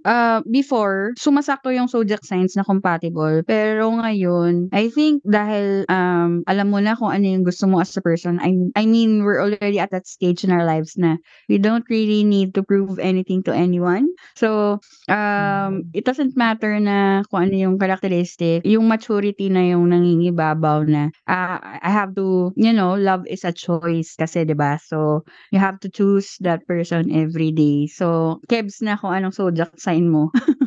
[0.06, 3.42] uh, before, sumasakto yung zodiac signs na compatible.
[3.50, 7.98] Pero ngayon, I think dahil, um, alam mo na kung ano yung gusto mo as
[7.98, 11.18] a person, I, I mean, we're already at that stage in our lives na
[11.50, 14.10] we don't really need to prove anything to anyone.
[14.36, 20.88] So, um, it doesn't matter na kung ano yung characteristic, yung maturity na yung nangingibabaw
[20.88, 24.78] na, ah, I have to, you know, love is a choice kasi, 'di ba?
[24.82, 27.88] So, you have to choose that person every day.
[27.88, 30.32] So, kebs na kung anong zodiac sign mo.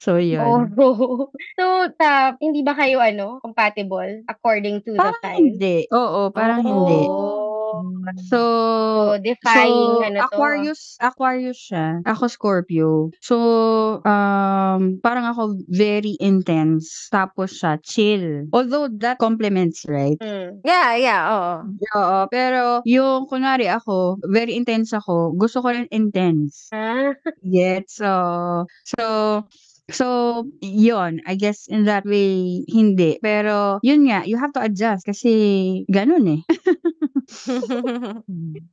[0.00, 0.72] so, yun.
[0.78, 1.30] Oh.
[1.58, 1.64] so,
[1.98, 5.38] ta, hindi ba kayo ano, compatible according to the Parang signs?
[5.58, 5.76] hindi.
[5.92, 7.02] Oo, parang hindi.
[7.08, 7.42] Oh.
[8.30, 8.38] So,
[9.06, 10.26] So, defying so, ano to.
[10.30, 12.00] Aquarius, Aquarius siya.
[12.06, 13.10] Ako Scorpio.
[13.20, 13.36] So,
[14.06, 17.10] um, parang ako very intense.
[17.10, 18.46] Tapos siya, chill.
[18.54, 20.16] Although that complements, right?
[20.22, 20.62] Mm.
[20.64, 21.54] Yeah, yeah, oo.
[21.98, 26.70] Oo, pero yung kunwari ako, very intense ako, gusto ko rin intense.
[26.72, 27.12] Ah,
[27.42, 29.42] Get so so
[29.90, 35.06] so yon I guess in that way hindi pero yun nga you have to adjust
[35.06, 36.42] kasi ganun eh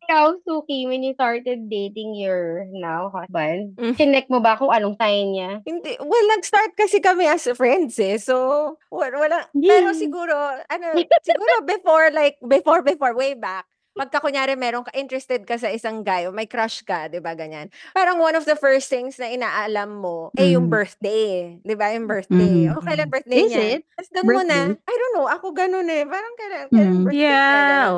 [0.05, 3.95] ikaw, Suki, when you started dating your now husband, Mm.
[3.97, 5.51] chinek mo ba kung anong sign niya?
[5.65, 8.21] Hindi, well, nag-start kasi kami as friends eh.
[8.21, 9.97] So, wala, wala pero Yay.
[9.97, 10.35] siguro,
[10.69, 10.87] ano,
[11.25, 16.01] siguro before, like, before, before, way back, pagka kunyari meron ka, interested ka sa isang
[16.01, 17.69] guy, o may crush ka, di ba, ganyan.
[17.93, 20.73] Parang one of the first things na inaalam mo, eh, yung Mm.
[20.73, 21.61] birthday.
[21.61, 22.67] Di ba, yung birthday.
[22.67, 22.73] Mm.
[22.73, 23.61] O, kailan birthday Is niya?
[23.77, 23.81] it?
[23.93, 24.59] Tapos doon mo na?
[24.73, 26.03] I don't know, ako ganun eh.
[26.09, 27.05] Parang kailan, kailan Mm.
[27.05, 27.93] birthday Yeah, ganun.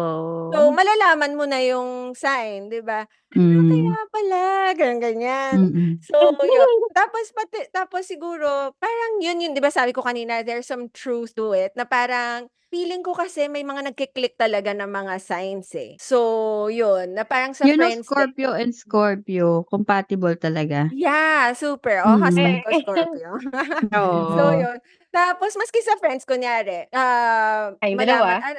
[0.51, 0.69] So, oh.
[0.71, 3.08] malalaman mo na yung sign, di ba?
[3.36, 3.69] Mm.
[3.69, 4.43] Kaya pala,
[4.78, 5.60] ganyan, ganyan.
[5.62, 6.00] Mm-mm.
[6.02, 6.78] So, yun.
[6.93, 11.34] Tapos, pati, tapos siguro, parang yun yun, di ba sabi ko kanina, there's some truth
[11.36, 15.95] to it, na parang, feeling ko kasi may mga nagkiklik talaga ng mga signs eh.
[16.02, 18.06] So, yun, na parang sa you know friends.
[18.13, 21.98] din- Scorpio and Scorpio compatible talaga Yeah, super.
[22.06, 22.78] Oh, husband ko, Mm.
[22.78, 23.32] Scorpio.
[23.98, 24.78] oo so, yun.
[25.15, 28.43] Tapos, maski sa friends, kunyari, ah, Kayong malaman, dalawa?
[28.43, 28.51] ah,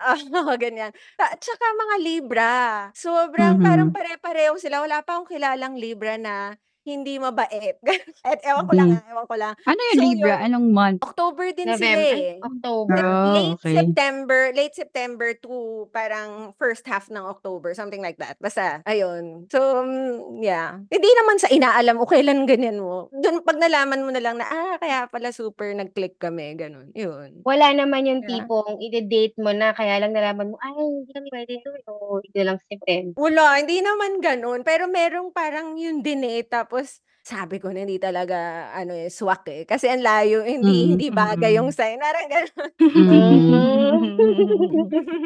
[0.00, 0.88] ah, ah, ganyan.
[1.20, 2.54] At saka mga Libra.
[2.96, 3.60] Sobrang Mhm.
[3.60, 4.80] parang pare-pareho sila.
[4.80, 6.56] Wala pa akong kilalang Libra na
[6.88, 7.76] hindi mabait.
[8.28, 9.52] At ewan ko lang, ah, ewan ko lang.
[9.62, 10.46] ano yung So, Libra yun.
[10.48, 12.36] anong month October din sila November, eh.
[12.40, 12.96] October.
[12.98, 13.74] Oh, late okay.
[13.76, 15.52] September, late September to
[15.92, 18.40] parang first half ng October, something like that.
[18.40, 19.44] Basta, ayun.
[19.52, 20.80] So, mm, yeah.
[20.88, 23.12] Hindi naman sa inaalam o kailan ganyan mo.
[23.12, 26.88] Doon, pag nalaman mo na lang na, ah, kaya pala super nag-click kami, ganun.
[26.96, 27.44] Yun.
[27.44, 28.42] Wala naman yung Yeah.
[28.44, 31.70] tipong i-date mo na, kaya lang nalaman mo, ay, hindi kami pwede to.
[31.84, 31.92] So,
[32.24, 33.12] ito lang friend.
[33.16, 34.60] Wala, hindi naman ganun.
[34.62, 36.40] Pero merong parang yun din eh.
[36.78, 39.62] Tapos, sabi ko na hindi talaga, ano eh, swak eh.
[39.68, 40.96] Kasi ang layo, hindi, Mm.
[40.96, 41.76] hindi bagay yung Mm.
[41.76, 41.98] sign.
[42.00, 42.70] Parang ganun.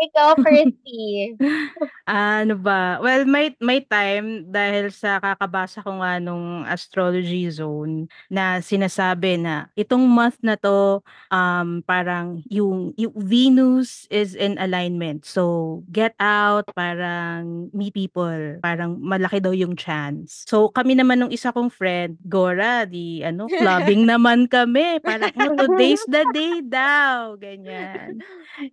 [0.01, 1.35] ikaw, Christy.
[2.09, 3.03] Ano ba?
[3.03, 9.66] Well, may may time dahil sa kakabasa ko nga nung astrology zone na sinasabi na
[9.74, 11.03] itong month na to
[11.35, 15.27] um parang yung, yung Venus is in alignment.
[15.27, 20.46] So get out, parang meet people, parang malaki daw yung chance.
[20.46, 25.02] So kami naman nung isa kong friend, Gora, di ano, clubbing naman kami.
[25.02, 28.22] Parang oh, today's the day daw, ganyan.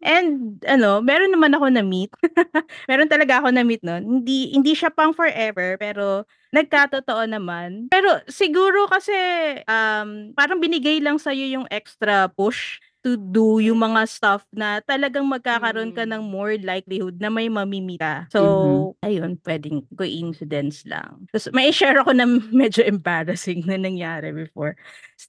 [0.06, 2.14] And ano, meron naman ako na meet.
[2.92, 4.22] meron talaga ako na meet noon.
[4.22, 7.90] Hindi hindi siya pang forever pero nagkatotoo naman.
[7.90, 9.16] Pero siguro kasi
[9.66, 15.30] um parang binigay lang sa yung extra push to do yung mga stuff na talagang
[15.30, 16.32] magkakaroon ka ng Mm.
[16.34, 18.26] more likelihood na may mamimita.
[18.34, 19.06] So, Mhm.
[19.06, 21.30] ayun, pwedeng coincidence lang.
[21.30, 22.26] Tapos, may share ako na
[22.66, 24.74] medyo embarrassing na nangyari before.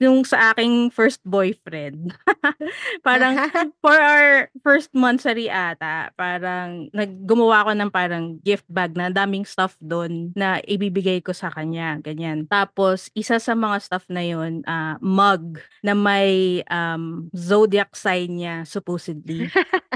[0.00, 2.16] Nung sa aking first boyfriend.
[3.06, 3.36] parang
[3.84, 9.76] for our first monthsary ata, parang naggumawa ako ng parang gift bag na daming stuff
[9.80, 12.48] doon na ibibigay ko sa kanya, ganyan.
[12.48, 17.28] Tapos isa sa mga stuff na yun, ah, mug na may um,
[17.66, 19.50] zodiac sign niya supposedly.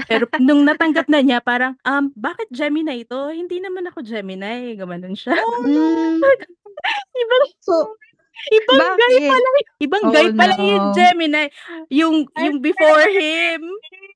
[0.05, 3.31] Pero nung natanggap na niya, parang, um, bakit Gemini ito?
[3.31, 4.75] Hindi naman ako Gemini.
[4.75, 5.39] Gamanon siya.
[5.39, 6.19] Oh, Mm.
[7.13, 7.95] Iba So,
[8.41, 9.29] Ibang guy Bakit?
[9.29, 10.93] pala ibang Oh, guy pala yung no.
[10.97, 11.43] Gemini,
[11.93, 13.61] yung yung before him.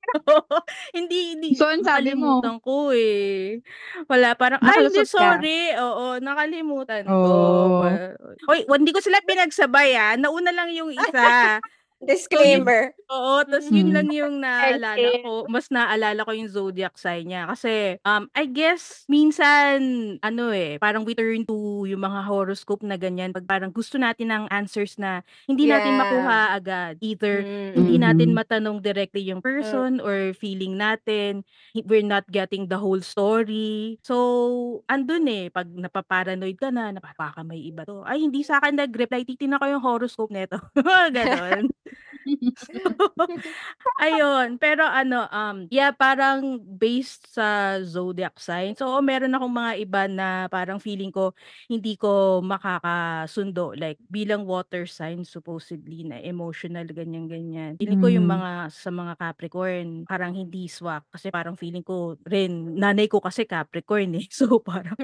[0.96, 2.42] Hindi hindi So, ang sabi mo?
[2.58, 3.62] ko, eh.
[4.06, 5.06] Wala parang, "Ay hindi ka?
[5.06, 7.14] sorry." Oo, nakalimutan ko.
[7.14, 7.82] Oh.
[7.82, 8.18] Pa
[8.50, 11.58] Hoy, hindi ko sila pinagsabay, ah, nauna lang yung isa.
[12.02, 12.92] Disclaimer.
[13.10, 13.94] Oo, tas yun Mm.
[13.94, 15.22] lang yung naalala Okay.
[15.22, 19.78] ko, mas naalala ko yung zodiac sign niya kasi, um, I guess minsan
[20.26, 24.34] ano, eh, parang we turn to yung mga horoscope na ganyan 'pag parang gusto natin
[24.34, 26.02] ng answers na hindi natin Yeah.
[26.02, 26.98] makuha agad.
[26.98, 27.78] Either Mm.
[27.78, 28.34] hindi natin Mhm.
[28.34, 31.46] matanong directly yung person or feeling natin,
[31.78, 34.02] hi we're not getting the whole story.
[34.02, 38.74] So, andun, eh, 'pag napa-paranoid ka na, na baka may iba 'to, "Ay hindi sa'kin
[38.82, 40.58] nag-reply, titignan ko yung horoscope nito."
[41.14, 41.70] Gano'n.
[44.02, 48.76] Ayun, pero ano, um, yeah, parang based sa zodiac sign.
[48.76, 51.32] So, meron akong mga iba na parang feeling ko
[51.70, 53.72] hindi ko makakasundo.
[53.78, 57.76] Like bilang water sign supposedly na emotional ganyan, ganyan.
[57.80, 58.30] Feeling ko yung Mm.
[58.30, 63.44] mga sa mga Capricorn parang hindi swak kasi parang feeling ko rin nanay ko kasi
[63.48, 64.26] Capricorn, eh.
[64.36, 64.96] So, parang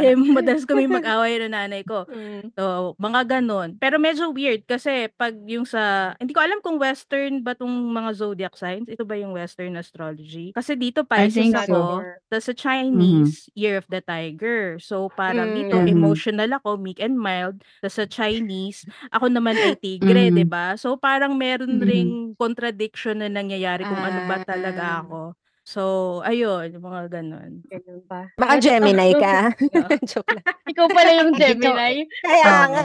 [0.00, 2.04] eh, madalas kaming mag-away ng nanay ko.
[2.08, 2.52] Mm.
[2.56, 3.76] So, mga gano'n.
[3.80, 8.10] Pero medyo weird kasi 'pag yung sa hindi ko alam kung western ba 'tong mga
[8.16, 10.52] zodiac signs, ito ba yung western astrology?
[10.54, 11.56] Kasi dito Pisces so.
[11.56, 12.20] ako, sure.
[12.30, 12.54] tas sa
[12.92, 13.36] Mhm.
[13.36, 14.78] Chinese, Year of the Tiger.
[14.82, 15.82] So, parang Mm, dito.
[15.86, 15.86] Mhm.
[15.86, 20.50] emotional ako, meek and mild, tas sa Chinese, ako naman ay tigre, 'di Mhm.
[20.50, 20.74] ba?
[20.78, 21.82] So, parang meron Mhm.
[21.82, 25.06] ring contradiction na nangyayari kung ano ba talaga Ah.
[25.06, 25.34] ako.
[25.66, 25.82] So,
[26.22, 27.66] ayun, mga gano'n.
[27.70, 28.28] Ganun ba?
[28.38, 29.48] Baka Gemini ka.
[30.10, 30.46] Joke lang.
[30.68, 32.06] Ikaw pala yung Gemini?
[32.24, 32.84] kaya nga.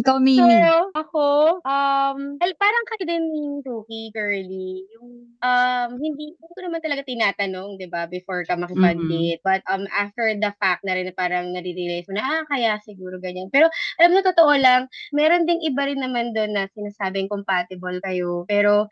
[0.00, 0.70] Ikaw, Mimi.
[0.72, 6.60] Pero ako, um, al parang kayo din yung Suki, Curly, yung, um, hindi hindi ko
[6.62, 9.42] naman talaga tinatanong, 'di ba, before ka makipag-date.
[9.42, 13.18] But, um, after the fact na rin na parang nare-realize mo na, ah, kaya siguro
[13.18, 13.50] ganyan.
[13.50, 13.66] Pero
[13.98, 18.46] alam mo totoo lang, meron ding iba rin naman dun na sinasabing compatible kayo.
[18.46, 18.86] Pero,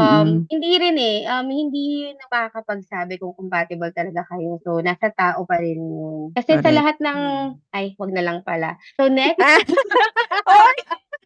[0.00, 0.48] um, Mm.
[0.52, 4.60] hindi rin, eh, um, hindi nakakapagsabi kung compatible talaga kayo.
[4.64, 6.32] So, nasa tao pa rin yun.
[6.36, 6.74] Kasi sa Correct.
[6.74, 7.60] lahat ng Mm.
[7.76, 8.78] ay, wag na lang pala.
[8.94, 9.42] So, next!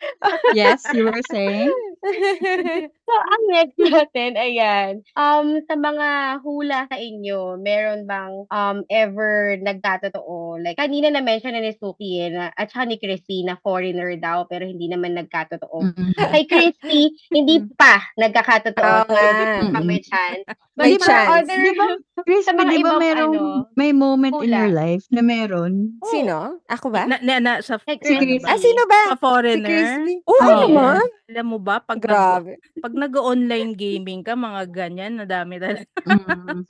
[0.52, 1.72] Yes, you were saying?
[3.10, 6.08] So, ang next natin, ayan, um, sa mga
[6.46, 10.62] hula sa inyo, meron bang, um, ever nagkatotoo?
[10.62, 14.46] Like, kanina na-mention na ni Suki, eh, na, at saka ni Chrissy na foreigner daw,
[14.46, 15.90] pero hindi naman nagkatotoo.
[15.90, 16.14] Mm.
[16.14, 18.78] Kay Chrissy, hindi pa nagkakatotoo.
[18.78, 19.26] Oo So, nga.
[19.26, 20.46] hindi pa may chance.
[20.78, 21.28] But May chance.
[21.44, 21.86] other, Di ba,
[22.46, 24.80] sa mga di ba ibang merong, ano, may moment in your hula.
[24.86, 25.72] life na meron?
[25.98, 26.08] Oo.
[26.08, 26.36] Sino?
[26.70, 27.04] Ako ba?
[27.04, 28.38] Na na na sa Si ano Chrissy.
[28.40, 28.48] ba?
[28.48, 29.00] Ah, sino ba?
[29.02, 29.68] Sa Si foreigner?
[29.68, 30.14] Crispy?
[30.24, 30.60] Oo Oo.
[30.70, 31.04] naman.
[31.30, 32.52] Alam mo ba 'pag nag Grabe.
[32.80, 35.88] 'pag nag-o-online gaming ka, mga ganyan, madami talaga.
[36.04, 36.60] Mm.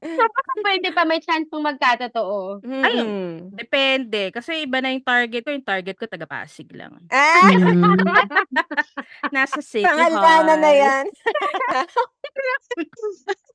[0.00, 2.58] So, baka pwede pa may chance kung magkatotoo.
[2.62, 3.34] Ayun, Mm.
[3.54, 4.20] depende.
[4.30, 6.98] Kasi iba na yung target ko, yung target ko taga-Pasig lang.
[7.08, 7.46] Ah!
[7.46, 7.50] Mm.
[9.34, 10.82] Nasa City Pangalanan na Hall.
[10.82, 11.04] yan.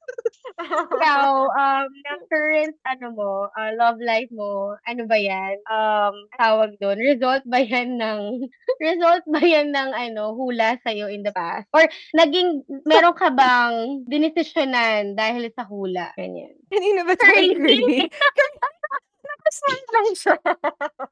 [0.56, 5.60] Ikaw, um, yung current, ano mo, ah, love life mo, ano ba yan?
[5.68, 8.48] Um, tawag doon, result ba yan ng,
[8.88, 11.68] result ba yan ng, ano, hula sa'yo in the past?
[11.76, 11.84] Or,
[12.16, 16.16] naging, meron ka bang dinesisyonan dahil sa hula?
[16.16, 16.56] Ganyan.
[16.72, 17.50] Kanina ba ito kay
[19.46, 20.36] Nakasal lang siya.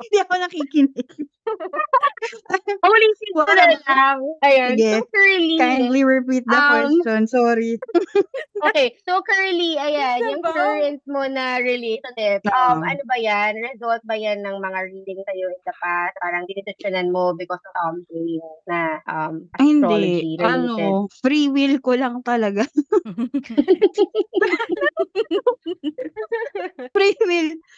[0.01, 1.09] Hindi ako nakikinig.
[2.87, 4.17] Ulitin ko na lang.
[4.41, 4.73] Ayun.
[4.73, 4.89] Sige.
[4.89, 5.57] So, Curly.
[5.59, 7.19] Kindly repeat the Um, question.
[7.29, 7.71] Sorry.
[8.63, 8.95] Okay.
[9.03, 13.59] So, Curly, ayan, yung current mo na relationship, um, ano ba yan?
[13.59, 16.15] Result ba yan ng mga reading sa'yo in the past?
[16.23, 18.39] Parang dinesisyonan mo because of something
[18.71, 20.39] na um, astrology hindi.
[20.39, 20.47] related?
[20.47, 22.63] Ano, free will ko lang talaga.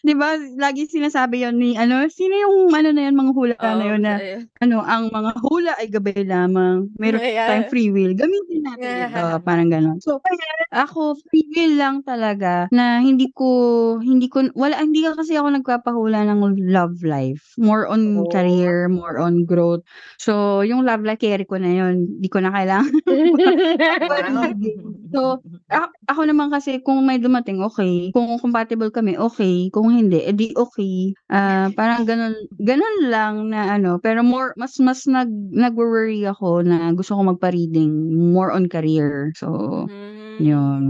[0.06, 3.74] Di ba, lagi sinasabi yon ni, ano, sino yung, ano na yun, mga hula na
[3.74, 4.13] Oo, yun na,
[4.62, 6.94] ano, ang mga hula ay gabay lamang.
[7.02, 7.50] Meron Yeah.
[7.50, 8.13] tayong free will.
[8.13, 9.10] Gamitin natin Yeah.
[9.10, 9.41] ito.
[9.41, 9.98] Parang ganon.
[10.06, 10.22] So,
[10.70, 13.50] ako, free will lang talaga na hindi ko,
[13.98, 17.58] hindi ko, wala, hindi ka kasi ako nagpapahula ng love life.
[17.58, 18.30] More on Oh.
[18.30, 19.82] career, more on growth.
[20.22, 22.22] So, yung love life, carry ko na yun.
[22.22, 22.94] Hindi ko na kailangan.
[25.15, 25.39] So,
[25.72, 28.12] a- ako naman kasi, kung may dumating, okay.
[28.13, 29.70] Kung compatible kami, okay.
[29.74, 31.13] Kung hindi, edi okay.
[31.32, 36.94] Ah, parang ganun, ganun lang na ano, pero more, mas, mas nag, nag-worry ako na
[36.94, 37.91] gusto ko magpa-reading,
[38.34, 39.34] more on career.
[39.38, 40.46] So, Mm.
[40.46, 40.84] yun.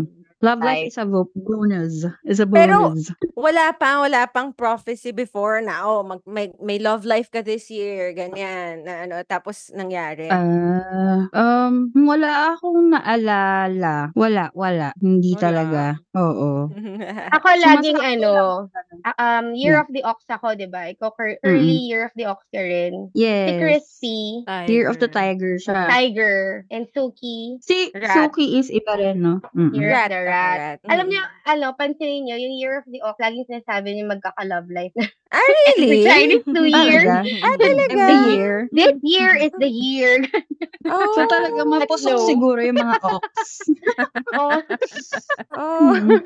[0.45, 2.05] Love life is a bo bonus.
[2.23, 3.09] Is a Pero bonus.
[3.33, 7.67] wala pa, wala pang prophecy before na, oh, mag may may love life ka this
[7.67, 10.29] year, ganyan, na ano, tapos nangyari?
[10.29, 14.13] Ah, um, wala akong naalala.
[14.13, 14.93] Wala, wala.
[14.97, 15.41] Hindi Wala.
[15.41, 15.83] talaga.
[16.13, 16.69] Oo.
[17.35, 18.31] Ako laging ano,
[18.71, 19.13] lang.
[19.17, 19.83] um, Year Yeah.
[19.83, 20.87] of the Ox ako, 'di ba?
[20.93, 21.09] Ikaw
[21.43, 23.09] early Year of the Ox ka rin.
[23.11, 23.57] Si Yes.
[23.59, 24.19] Christy,
[24.69, 25.23] Year of the Tiger.
[25.25, 25.81] Tiger siya.
[25.89, 26.37] Tiger,
[26.69, 28.13] and Suki, Si Rat.
[28.13, 29.41] Suki is iba rin, no?
[29.57, 29.73] Mm-mm.
[29.73, 30.61] Year of Rat the ako, Rat.
[30.61, 30.79] rat.
[30.91, 31.11] Alam Mm.
[31.11, 34.95] niyo, ano, pansinin niyo, yung Year of the Ox, laging sinasabi niyo magkaka-love life.
[35.35, 36.07] Ah, really?
[36.07, 37.03] Chinese New Year.
[37.03, 37.43] Talaga?
[37.43, 37.91] Ah, talaga?
[37.91, 38.53] Every year.
[38.71, 40.23] This year is the year.
[40.87, 41.11] Oh.
[41.15, 42.27] So talaga mapusok no.
[42.29, 43.65] siguro yung mga ox.
[44.37, 44.59] oh,
[45.55, 45.91] Oh.
[45.97, 46.21] Mm.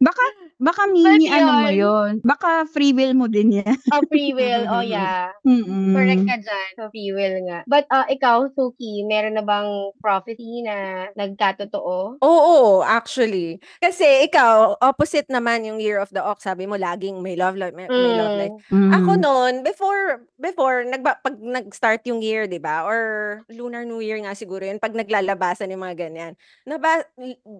[0.00, 0.24] Baka
[0.56, 1.76] baka mini But ano mo yun.
[1.76, 2.12] yun.
[2.24, 3.76] Baka free will mo din yan.
[3.92, 4.64] oh, free will.
[4.64, 5.28] Oh, yeah.
[5.44, 5.92] Mm-mm.
[5.92, 6.68] Correct ka dyan.
[6.78, 7.68] So, free will nga.
[7.68, 9.68] But, uh, ikaw, Suki, meron na bang
[10.00, 12.16] prophecy na nagkatotoo?
[12.16, 13.60] Oo, actually.
[13.76, 16.48] Kasi ikaw, opposite naman yung Year of the Ox.
[16.48, 18.54] Sabi mo, laging may love life, may, may love life.
[18.70, 18.90] Mm.
[18.90, 19.22] Ako Mm.
[19.22, 22.82] noon, before, before, nagba, pag nag-start yung year, di ba?
[22.86, 23.00] Or
[23.50, 26.32] Lunar New Year nga siguro yun, pag naglalabasan yung mga ganyan.
[26.66, 27.02] Naba,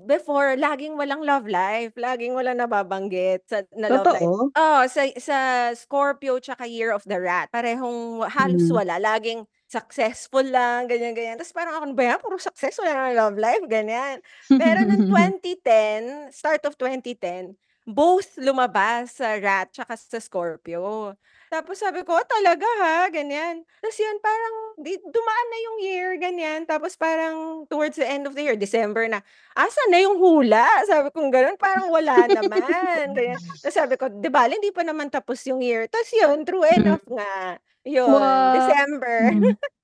[0.07, 1.95] before, laging walang love life.
[1.97, 4.31] Laging walang nababanggit sa, na love life.
[4.31, 4.51] Totoo?
[4.59, 5.39] Oh, sa sa
[5.79, 8.75] Scorpio tsaka Year of the Rat, parehong halos Mm.
[8.75, 11.39] wala, laging successful lang, ganyan ganyan.
[11.39, 12.19] Tapos parang ako, ano ba yan?
[12.19, 14.19] Puro success, wala nang love life, ganyan.
[14.59, 17.55] Pero noong 2010, start of 2010,
[17.91, 21.15] both lumabas sa Rat tsaka sa Scorpio.
[21.51, 23.67] Tapos sabi ko, "Oh, talaga ha, ganyan.
[23.83, 26.63] Tapos yun, parang di, dumaan na yung year, ganyan.
[26.71, 29.19] Tapos parang towards the end of the year, December na,
[29.59, 30.65] asa na yung hula?
[30.87, 33.19] Sabi ko gano'n, parang wala naman.
[33.19, 33.61] Ganyan.
[33.63, 35.91] Tapos sabi ko, di ba, hindi pa naman tapos yung year.
[35.91, 36.97] Tapos yun, true Mm.
[37.03, 37.59] enough nga.
[37.87, 38.55] Yun, Wow.
[38.55, 39.35] December.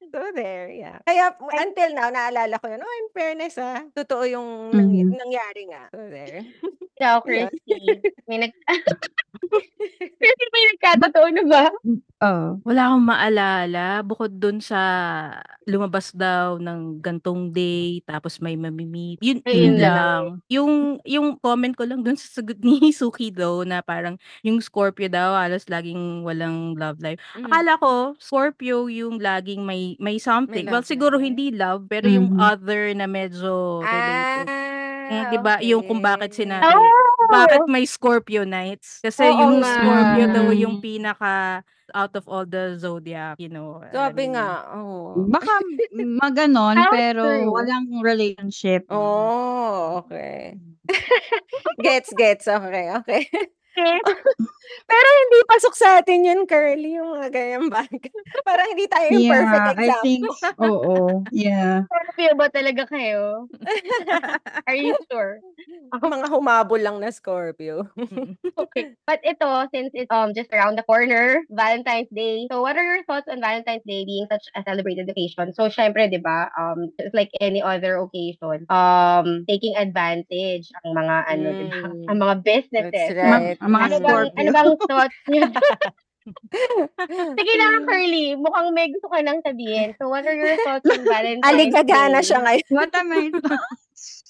[0.06, 0.12] Mm.
[0.12, 0.98] So there, yeah.
[1.02, 5.12] Kaya until now, naalala ko yun, oh, in fairness ah, totoo yung nang- Mhm.
[5.12, 5.90] nangyari nga.
[5.90, 6.40] So there.
[6.96, 7.52] Ikaw, Yun.
[7.52, 7.76] Christy,
[8.24, 8.52] may nag...
[10.16, 11.64] Christy, may nagkatotoo na ba?
[12.24, 12.46] Oo.
[12.64, 14.80] Wala akong maalala bukod dun sa
[15.68, 19.20] lumabas daw ng gantong day tapos may mami-meet.
[19.20, 19.92] Yun, Ayun yun lang.
[19.92, 20.24] lang.
[20.48, 20.72] Yung
[21.04, 25.36] yung comment ko lang dun sa sagot ni Suki daw na parang yung Scorpio daw
[25.36, 27.20] halos laging walang love life.
[27.36, 27.44] Mm.
[27.44, 30.66] Akala ko Scorpio yung laging may may something.
[30.66, 32.40] well, love siguro hindi love pero yung Mhm.
[32.40, 34.46] other na medyo related.
[34.46, 35.54] Mm, Ah, 'di ba?
[35.62, 36.42] Yung kung bakit okay.
[36.42, 37.30] sinabi Oh!
[37.30, 38.98] bakit may Scorpio nights?
[39.02, 39.70] Kasi Oo yung nga.
[39.70, 40.58] Scorpio daw Mm.
[40.58, 41.62] yung pinaka
[41.94, 43.78] out of all the zodiac, you know.
[43.94, 44.82] Sabi niyo nga, yun.
[44.82, 44.98] oo.
[45.30, 45.52] Baka
[46.22, 47.50] maganon pero true?
[47.54, 48.82] walang relationship.
[48.90, 50.58] Oh, okay.
[51.82, 52.46] Gets, gets.
[52.50, 52.90] Okay,
[53.76, 53.96] okay.
[54.90, 58.10] Pero hindi pasok sa atin yun, Curly, yung mga ganyang bagay.
[58.48, 60.02] Parang hindi tayo yung perfect Yeah, I example.
[60.02, 60.22] think,
[60.58, 60.94] oo.
[61.30, 61.74] Yeah.
[61.86, 63.46] Scorpio ba talaga kayo?
[64.66, 65.38] Are you sure?
[65.96, 67.86] mga humabol lang na Scorpio.
[68.56, 68.94] Okay.
[69.06, 72.46] But ito, since it's um just around the corner, Valentine's Day.
[72.50, 75.52] So, what are your thoughts on Valentine's Day being such a celebrated occasion?
[75.54, 81.16] So, syempre, di ba, um, just like any other occasion, um, taking advantage ang mga,
[81.26, 82.04] ano, Mm.
[82.10, 82.92] ang mga businesses.
[82.92, 83.58] That's right.
[83.66, 84.38] Ang mga Ano bang, Scorpio.
[84.38, 85.42] ano bang thoughts niyo?
[87.38, 88.26] Sige na, Curly.
[88.34, 89.94] Mukhang may gusto ka nang sabihin.
[89.94, 92.26] So, what are your thoughts on Valentine's Aligagana Day?
[92.26, 92.66] siya ngayon.
[92.68, 93.24] What am I?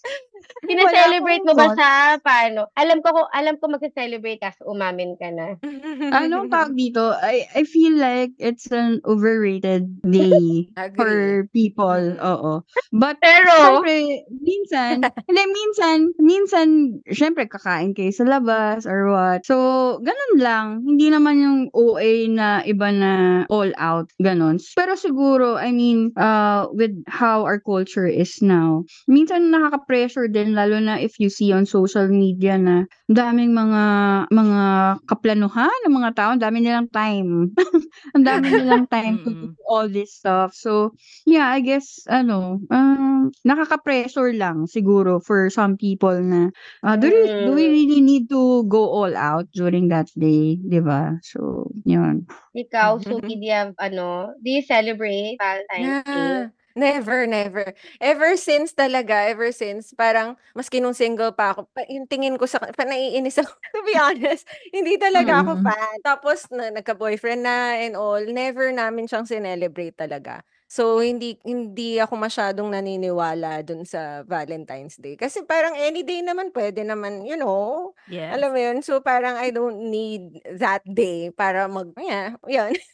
[0.66, 1.94] Sineselebrate mo ba siya?
[2.20, 2.68] Paano?
[2.76, 5.56] Alam ko, ko- alam ko magse-celebrate ka, so umamin ka na.
[6.22, 7.14] Anong tawag dito?
[7.16, 12.16] I I feel like it's an overrated day for people.
[12.16, 12.20] Mm.
[12.22, 12.52] Oo.
[12.92, 14.92] But Pero, Siyempre, minsan,
[15.26, 16.68] hindi, minsan, minsan,
[17.10, 19.44] syempre, kakain kayo sa labas or what.
[19.44, 19.56] So,
[20.02, 20.66] ganun lang.
[20.84, 23.12] Hindi naman yung OA na iba na
[23.48, 24.60] all out, ganun.
[24.76, 29.50] Pero siguro, I mean, uh, with how our culture is now, minsan
[29.86, 33.82] nakaka-pressure din, lalo na if you see on social media na daming mga
[34.30, 34.60] mga
[35.06, 37.54] kaplanuhan ng mga tao, ang dami nilang time.
[38.16, 40.54] ang dami nilang time to do all this stuff.
[40.54, 40.94] So,
[41.26, 46.50] yeah, I guess, ano, um, nakaka-pressure lang siguro for some people na,
[46.86, 47.70] uh, do, we, do we Mm.
[47.70, 51.18] really need to go all out during that day, di ba?
[51.22, 52.26] So, yun.
[52.56, 56.50] ikaw, Suki, do you have, ano, do you celebrate Valentine's Day?
[56.76, 57.72] Never, never.
[58.04, 62.44] Ever since talaga, ever since, parang, maski nung single pa ako, pa, yung tingin ko
[62.44, 64.44] sa, pa naiinis ako, to be honest,
[64.76, 65.64] hindi talaga ako Mm.
[65.64, 65.96] fan.
[66.04, 70.44] Tapos, na, nagka-boyfriend na and all, never namin siyang sinelebrate talaga.
[70.66, 75.14] So, hindi, hindi ako masyadong naniniwala dun sa Valentine's Day.
[75.14, 78.34] Kasi parang any day naman, pwede naman, you know, Yes.
[78.34, 78.82] alam mo yun?
[78.82, 82.74] So, parang I don't need that day para mag, yeah, yun.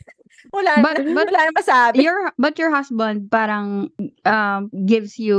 [0.52, 2.02] Wala But- na, but- wala na masabi.
[2.02, 3.92] Your but your husband parang
[4.26, 5.38] um gives you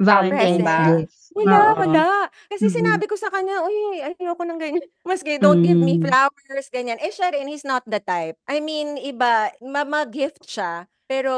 [0.00, 0.88] Valentine's present.
[1.04, 1.18] gifts.
[1.36, 1.84] Wala, Oo.
[1.84, 2.06] wala.
[2.48, 2.74] Kasi Mhm.
[2.74, 4.82] sinabi ko sa kanya, uy, ayoko ng ganyan.
[5.08, 6.06] Maski don't give me Mm.
[6.06, 6.96] flowers, ganyan.
[6.98, 8.38] Eh, siya rin, he's not the type.
[8.48, 10.86] I mean, iba, ma- mag-gift siya.
[11.08, 11.32] Pero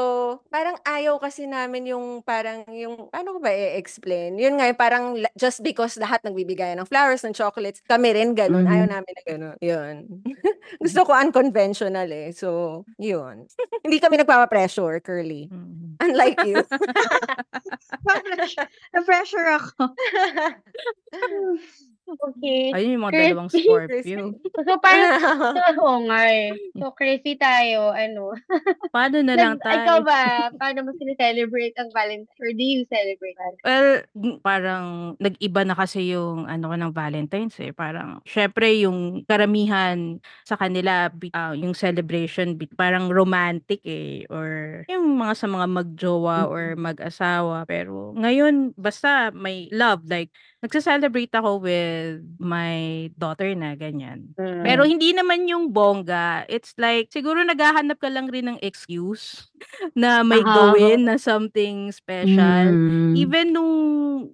[0.51, 4.35] parang ayaw kasi namin yung parang yung ano ko ba i-explain?
[4.35, 8.35] Yun nga, yung parang la- just because lahat nagbibigay ng flowers, ng chocolates, kami rin
[8.35, 8.67] ganun.
[8.67, 8.71] Mhm.
[8.75, 9.55] Ayaw namin na ganun.
[9.63, 9.95] Yun.
[10.83, 12.35] Gusto ko unconventional eh.
[12.35, 13.47] So, yun.
[13.79, 15.47] Hindi kami nagpapa-pressure, Curly.
[15.47, 15.95] Mm.
[16.03, 16.59] Unlike you.
[18.93, 19.87] Na-pressure ako.
[22.09, 22.73] Okay.
[22.75, 24.35] Ayun yung mga dalawang Scorpio.
[24.61, 25.17] So, parang,
[25.81, 26.53] oo nga eh.
[26.77, 28.35] So, crazy tayo, ano.
[28.93, 29.77] Paano na lang Nag- tayo?
[29.81, 30.21] Ikaw ba,
[30.53, 32.37] paano mo sineselebrate ang Valentine's?
[32.37, 33.35] Or do you celebrate?
[33.65, 34.05] Well,
[34.45, 37.71] parang nag-iba na kasi yung ano ko ng Valentine's eh.
[37.73, 44.27] Parang, syempre yung karamihan sa kanila, bi- ah, yung celebration, bi- parang romantic eh.
[44.29, 47.65] Or yung mga sa mga magjowa or mag-asawa.
[47.65, 50.05] Pero ngayon, basta may love.
[50.05, 50.29] Like,
[50.61, 52.00] nagsa-celebrate ako with
[52.37, 54.31] my daughter na ganyan.
[54.35, 54.63] Mm.
[54.63, 56.45] Pero hindi naman yung bongga.
[56.47, 59.51] It's like, siguro naghahanap ka lang rin ng excuse
[59.99, 60.73] na may Aha.
[60.73, 62.69] gawin na something special.
[62.71, 63.13] Mm.
[63.17, 63.75] Even nung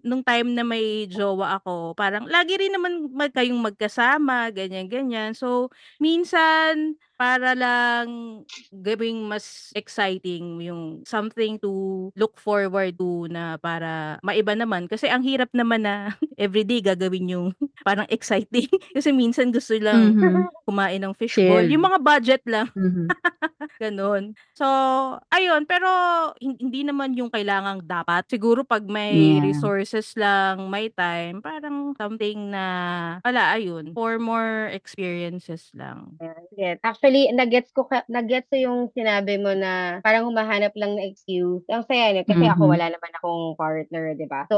[0.03, 5.31] nung time na may jowa ako, parang lagi rin naman mag kayong magkasama, ganyan-ganyan.
[5.31, 8.41] So, minsan para lang
[8.71, 14.85] gawing mas exciting yung something to look forward to na para maiba naman.
[14.85, 17.47] Kasi ang hirap naman na everyday gagawin yung
[17.87, 18.69] parang exciting.
[18.95, 20.53] Kasi minsan gusto lang Mhm.
[20.67, 21.65] kumain ng fishball.
[21.65, 22.69] Yung mga budget lang.
[22.75, 23.09] Mhm.
[23.79, 24.33] Ganun.
[24.53, 24.65] So,
[25.31, 25.87] ayun, pero
[26.41, 28.25] hin- hindi naman yung kailangang dapat.
[28.29, 29.41] Siguro pag may Yeah.
[29.43, 32.65] resources lang, may time, parang something na,
[33.23, 36.17] wala, ayun, for more experiences lang.
[36.53, 36.77] Yes.
[36.83, 41.63] Actually, nagets ko ka- nagets ko yung sinabi mo na parang humahanap lang ng excuse.
[41.67, 42.71] Ang saya niya kasi ako Mhm.
[42.71, 44.45] wala naman akong partner, 'di ba?
[44.47, 44.57] So,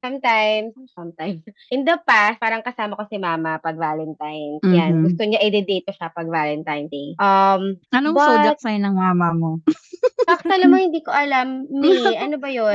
[0.00, 1.42] sometimes, sometimes
[1.74, 4.62] in the past, parang kasama ko si mama pag Valentine's.
[4.62, 5.02] Yan, Mhm.
[5.06, 7.14] gusto niya i-date ko siya pag Valentine's Day.
[7.16, 9.50] Um, Anong But- zodiac sign ng mama mo?
[10.26, 11.92] actually mo hindi ko alam, May,
[12.24, 12.74] ano ba 'yun?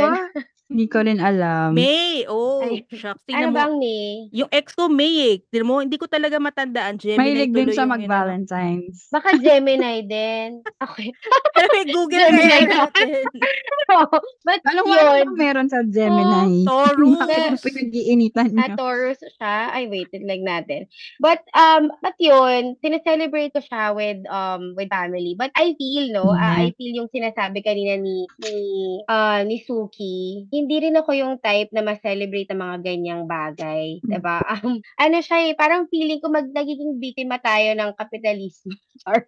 [0.71, 1.75] Hindi ko rin alam.
[1.75, 2.23] May!
[2.31, 3.19] Oh, Ay, shucks.
[3.19, 3.57] ano Tingnan mo.
[3.59, 4.07] bang May?
[4.31, 5.35] Yung ex ko, May eh.
[5.43, 6.95] Tingnan mo, hindi ko talaga matandaan.
[6.95, 9.11] Gemini Mahilig din tuloy siya yung mag-Valentine's.
[9.11, 10.63] Baka Gemini din.
[10.79, 11.11] Okay.
[11.51, 12.75] Pero may Google Gemini kaya na.
[12.87, 13.23] natin.
[14.47, 16.63] But Ano nga yun, naman meron sa Gemini?
[16.71, 17.19] Taurus.
[17.19, 18.75] Bakit pinag-iinitan Ah, niyo?
[18.79, 19.55] Taurus siya.
[19.75, 20.87] Ay, wait, tignan natin.
[21.19, 25.35] But, um, but yun, sineselebrate ko siya with, um, with family.
[25.35, 28.55] But I feel, no, ah, I feel yung sinasabi kanina ni, ni,
[29.05, 33.97] ah, ni Suki, hindi rin ako yung type na ma-celebrate ang mga ganyang bagay.
[34.05, 34.07] Mm.
[34.07, 34.39] 'di ba?
[34.61, 38.75] Um, ano siya eh, parang feeling ko mag, nagiging biktima tayo ng kapitalismo.
[39.09, 39.25] Or,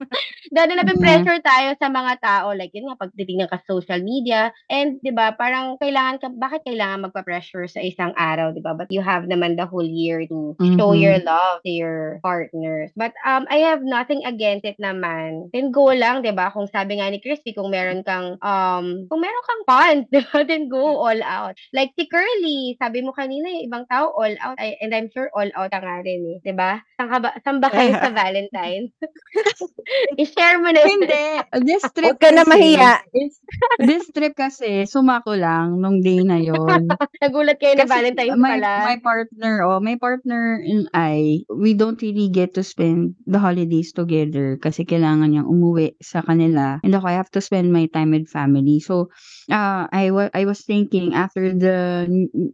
[0.53, 3.09] dahil na pressure tayo sa mga tao, like yun nga, pag
[3.49, 8.53] ka social media, and 'di ba, parang kailangan ka, bakit kailangan magpa-pressure sa isang araw,
[8.53, 8.77] 'di ba?
[8.77, 11.01] But you have naman the whole year to show Mhm.
[11.01, 12.93] your love to your partners.
[12.93, 15.49] But um I have nothing against it naman.
[15.55, 16.53] Then go lang, 'di ba?
[16.53, 20.37] Kung sabi nga ni Crispy, kung meron kang um kung meron kang fun, 'di ba?
[20.45, 21.55] Then go all out.
[21.71, 25.31] Like si Curly, sabi mo kanina yung ibang tao all out ay, and I'm sure
[25.33, 26.83] all out ka nga rin eh, 'di ba?
[26.99, 28.91] Saan ka ba saan ba kayo sa Valentine?
[30.21, 30.81] I-share mo na.
[30.85, 31.25] Hindi.
[31.65, 33.01] This trip Huwag ka na mahiya.
[33.13, 33.33] This,
[33.81, 36.87] this trip kasi, sumako lang nung day na yon.
[37.23, 38.71] Nagulat kayo na Kasi Valentine's my, pala.
[38.85, 43.91] my partner, oh, my partner and I, we don't really get to spend the holidays
[43.93, 46.79] together kasi kailangan niyang umuwi sa kanila.
[46.83, 48.79] And ako, I have to spend my time with family.
[48.79, 49.09] So,
[49.49, 52.05] uh, I, wa- I was thinking after the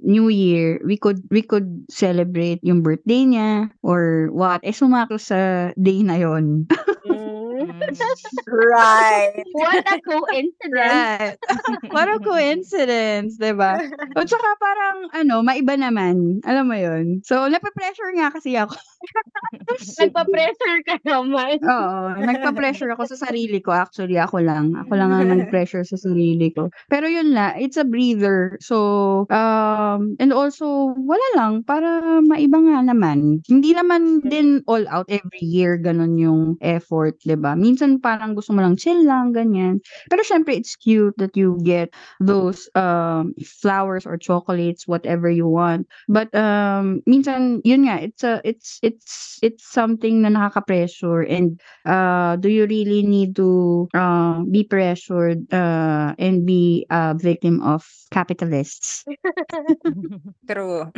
[0.03, 4.61] new year, we could, we could celebrate yung birthday niya or what.
[4.63, 6.67] Eh, sumako sa day na yon.
[7.79, 7.95] Mm.
[7.95, 8.07] Mm.
[8.49, 9.43] Right.
[9.53, 10.73] What a coincidence.
[10.73, 11.37] Right.
[11.93, 13.79] parang coincidence, 'di ba?
[14.17, 16.41] O tsaka parang ano, maiba naman.
[16.45, 17.21] Alam mo 'yun.
[17.25, 18.75] So, nape-pressure nga kasi ako.
[20.01, 21.59] Nagpa-pressure ka naman.
[21.63, 23.71] Oo, nagpa-pressure ako sa sarili ko.
[23.71, 24.75] Actually, ako lang.
[24.75, 26.69] Ako lang ang nag-pressure sa sarili ko.
[26.89, 28.57] Pero yun la, it's a breather.
[28.59, 33.41] So, um, and also, wala lang, para maiba nga naman.
[33.47, 38.49] Hindi naman din all out every year, ganun yung effort, 'di ba Minsan parang gusto
[38.49, 39.77] mo lang chill lang, ganyan.
[40.09, 45.85] Pero syempre, it's cute that you get those um, flowers or chocolates, whatever you want.
[46.09, 52.41] But um, minsan, yun nga, it's a, it's, it's, it's something na nakaka-pressure and uh,
[52.41, 59.05] do you really need to uh, be pressured uh, and be a victim of capitalists?
[60.49, 60.89] True.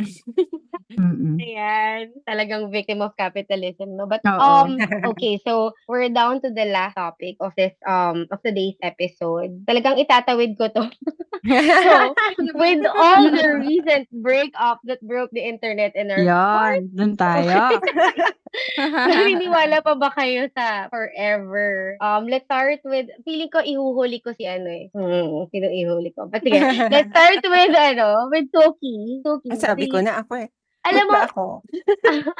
[0.96, 1.36] Mm.
[1.36, 4.08] Ayan, talagang victim of capitalism, no?
[4.08, 4.40] But, Oo.
[4.40, 4.78] um,
[5.12, 9.66] okay, so, we're down to the last topic of this, um, of today's episode.
[9.66, 10.86] Talagang itatawid ko to.
[11.42, 12.14] So,
[12.54, 17.82] with all the recent breakup that broke the internet in our Yan, dun tayo.
[18.78, 21.98] Naniniwala pa ba kayo sa forever?
[21.98, 24.86] Um, let's start with, feeling ko ihuhuli ko si ano eh.
[24.94, 26.30] Hmm, sino ihuli ko?
[26.30, 29.26] But sige, let's start with ano, with Toki.
[29.26, 29.50] Toki.
[29.58, 30.48] Sabi ko na ako eh.
[30.82, 31.44] Alam mo, ako?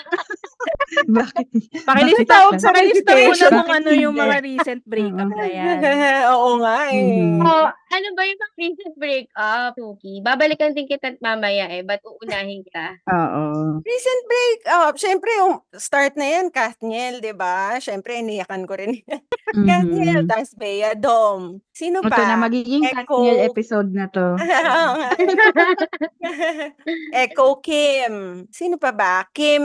[1.22, 1.46] Bakit?
[1.86, 2.58] Pakilista, Bakit?
[2.58, 5.78] pakilista mo na Bakit kung ano yung mga recent breakup na yan.
[6.34, 7.02] Oo nga eh.
[7.06, 7.38] Mhm.
[7.38, 10.18] oh, ano ba yung recent breakup, Toki?
[10.18, 12.96] Babalikan din kita mamaya eh, but uunahin ka.
[13.06, 13.78] Oo.
[13.84, 14.92] Recent breakup.
[14.96, 17.76] Siyempre, yung start na yan, Kathniel, di ba?
[17.76, 18.96] Siyempre, iniyakan ko rin.
[19.52, 20.26] Kathniel, Mhm.
[20.26, 21.60] tapos Bea, Dom.
[21.70, 22.24] Sino Ito pa?
[22.24, 23.20] na, magiging Echo.
[23.20, 24.26] Katniel episode na to.
[27.12, 28.46] Echo Kim.
[28.48, 29.14] Sino pa ba?
[29.30, 29.62] Kim,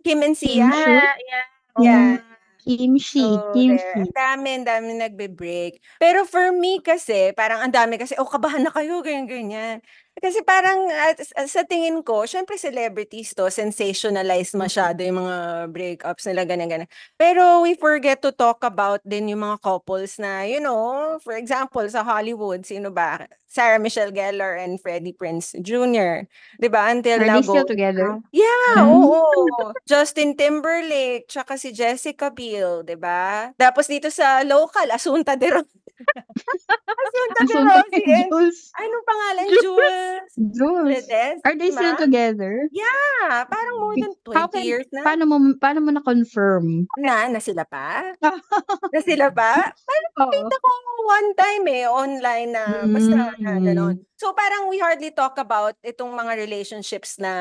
[0.00, 0.68] Kim and Sia.
[0.68, 0.92] Kim Shu?
[0.92, 1.44] Ah, yeah.
[1.80, 2.20] Yeah.
[2.64, 4.00] Kimchi, So, kimchi.
[4.00, 5.82] Ang dami, ang dami nagbe-break.
[6.00, 9.76] Pero for me kasi, parang ang dami kasi, oh, kabahan na kayo, ganyan, ganyan.
[10.18, 15.36] Kasi parang at, sa tingin ko, syempre celebrities to, sensationalized masyado yung mga
[15.70, 16.90] breakups nila, ganyan, ganyan.
[17.14, 21.86] Pero we forget to talk about din yung mga couples na, you know, for example,
[21.88, 23.24] sa Hollywood, sino ba?
[23.50, 26.26] Sarah Michelle Gellar and Freddie Prinze Jr.
[26.68, 26.90] ba?
[26.92, 28.20] Until Are now they still together?
[28.20, 28.22] strong.
[28.30, 29.06] Yeah, Hmm.
[29.06, 29.72] oo.
[29.88, 33.50] Justin Timberlake, tsaka si Jessica Biel, ba?
[33.56, 35.66] Tapos dito sa local, Asunta de Ros.
[37.02, 37.50] Asunta de
[38.30, 38.70] Jules.
[38.78, 39.46] anong pangalan?
[39.60, 39.99] Jules
[40.36, 41.04] Jules.
[41.04, 41.42] Ledesma.
[41.44, 42.68] Are they still together?
[42.72, 45.02] Yeah, parang more than 20 How can, years na.
[45.02, 46.86] paano mo, paano mo na-confirm?
[46.96, 48.14] Na, na sila pa?
[48.94, 49.72] na sila pa?
[50.16, 50.30] Oo.
[50.30, 50.68] Nakita ko
[51.10, 53.66] one time eh, online na basta na Mm.
[53.66, 53.96] gano'n.
[54.20, 57.32] So parang we hardly talk about itong mga relationships na,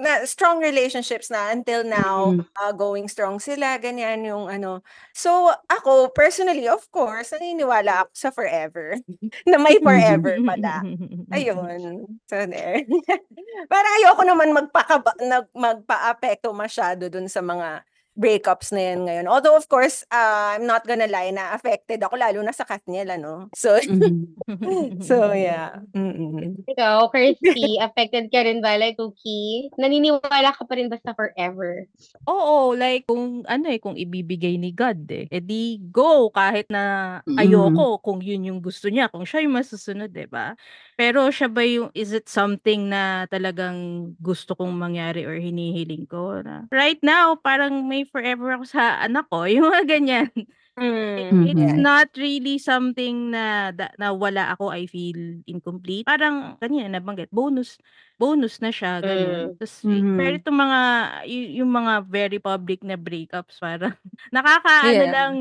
[0.00, 2.48] na strong relationships na until now, Mm.
[2.56, 4.80] uh, going strong sila, ganyan yung ano.
[5.12, 8.96] So ako, personally, of course, naniniwala ako sa forever.
[9.50, 10.80] na may forever pala.
[11.36, 12.01] Ayun.
[12.30, 12.82] So there.
[13.72, 17.82] parang ayoko naman magpaka, nag, magpa-apekto masyado dun sa mga
[18.14, 19.26] breakups na yan ngayon.
[19.28, 23.08] Although, of course, uh, I'm not gonna lie na affected ako, lalo na sa Katniel,
[23.08, 23.48] ano?
[23.56, 24.36] So, Mhm.
[25.08, 25.80] so yeah.
[25.96, 26.60] Mm-mm.
[26.68, 29.68] Ikaw, Kirsty, affected ka rin ba like Toki?
[29.80, 31.88] Naniniwala ka pa rin ba sa forever?
[32.30, 35.26] Oo, like kung ano eh, kung ibibigay ni God eh.
[35.32, 37.38] edi go kahit na Mm.
[37.38, 40.54] ayoko kung yun yung gusto niya, kung siya yung masusunod, 'di ba?
[40.94, 46.38] Pero siya ba yung is it something na talagang gusto kong mangyari or hinihiling ko
[46.44, 50.28] na right now parang may forever ako sa anak ko, yung mga ganyan.
[50.34, 51.52] It- Mm.
[51.52, 56.08] It's not really something na da- na wala ako I feel incomplete.
[56.08, 57.76] Parang kanina nabanggit bonus
[58.16, 59.52] bonus na siya ganun.
[59.60, 60.16] Tapos Mhm.
[60.16, 60.80] pero itong mga
[61.28, 63.92] y- yung mga very public na breakups parang
[64.32, 65.12] nakakaano Yeah.
[65.12, 65.34] lang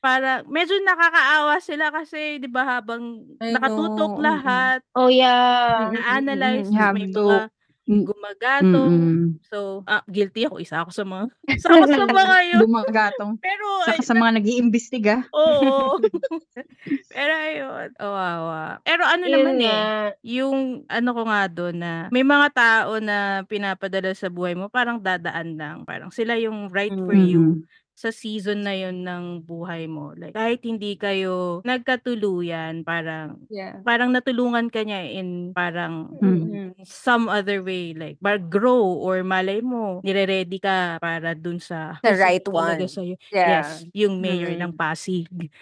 [0.00, 4.24] para medyo nakakaawa sila kasi 'di ba habang I nakatutok know, mm.
[4.24, 5.92] lahat, Oh, yeah.
[5.92, 7.59] na-analyze have may to- mga Mm.
[7.88, 8.90] Gumagatong.
[8.92, 9.40] Mm-mm.
[9.50, 12.60] So, ah, guilty ako isa ako sa mga isa ako sa mga yun.
[12.68, 13.32] Dumagatong.
[13.40, 15.14] Pero Saka ay, sa mga nag-iimbestiga.
[15.34, 15.96] Oo.
[17.14, 18.78] Pero ayun, kawawa.
[18.86, 19.78] Pero ano Yun naman nga.
[19.80, 20.08] eh,
[20.38, 25.02] yung ano ko nga doon na may mga tao na pinapadala sa buhay mo parang
[25.02, 25.76] dadaan lang.
[25.82, 27.66] Parang sila yung right for you.
[28.00, 30.16] Sa season na yun ng buhay mo.
[30.16, 33.84] Like kahit hindi kayo nagkatuluyan, parang Yeah.
[33.84, 36.80] parang natulungan ka niya in parang Mm.
[36.88, 42.16] some other way like bar grow or malay mo nire-ready ka para dun sa The
[42.16, 42.88] right one.
[42.88, 43.20] sa'yo.
[43.28, 43.60] Yeah.
[43.60, 44.64] Yes, yung mayor Mm.
[44.64, 45.28] ng Pasig.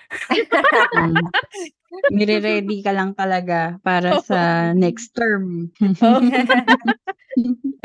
[2.13, 5.73] Nire-ready ka lang talaga para sa next term.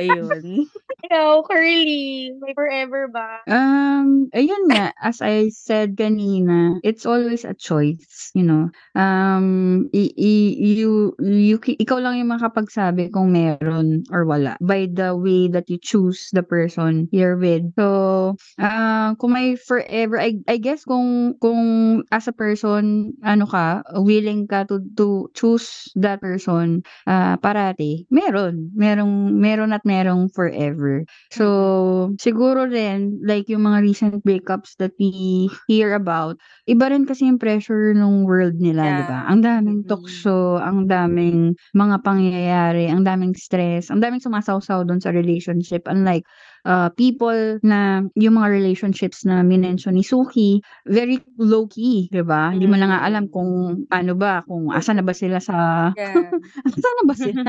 [0.02, 0.66] Ayun.
[1.04, 3.44] Ikaw, Curly, may forever ba?
[3.46, 8.72] Um, ayun nga, as I said kanina, it's always a choice, you know.
[8.96, 15.14] Um, i- i- you, you, ikaw lang yung makapagsabi kung meron or wala by the
[15.14, 17.68] way that you choose the person you're with.
[17.78, 21.62] So, uh, kung may forever, I, I guess kung, kung
[22.10, 28.72] as a person, ano ka, willing ka to, to choose that person, uh, parati, meron.
[28.74, 31.06] Merong, meron at merong forever.
[31.32, 37.28] So, siguro rin, like yung mga recent breakups that we hear about, iba rin kasi
[37.30, 38.98] yung pressure ng world nila, Yeah.
[38.98, 39.20] di ba?
[39.28, 39.90] Ang daming Mhm.
[39.92, 45.86] tukso, ang daming mga pangyayari, ang daming stress, ang daming sumasawsaw doon sa relationship.
[45.86, 46.24] Unlike
[46.66, 52.54] uh, people na yung mga relationships na minention ni Suki, very low-key, 'di ba?
[52.54, 56.30] Hindi mo na nga alam kung ano ba, kung asan na ba sila sa Yeah.
[56.68, 57.42] asan na ba sila?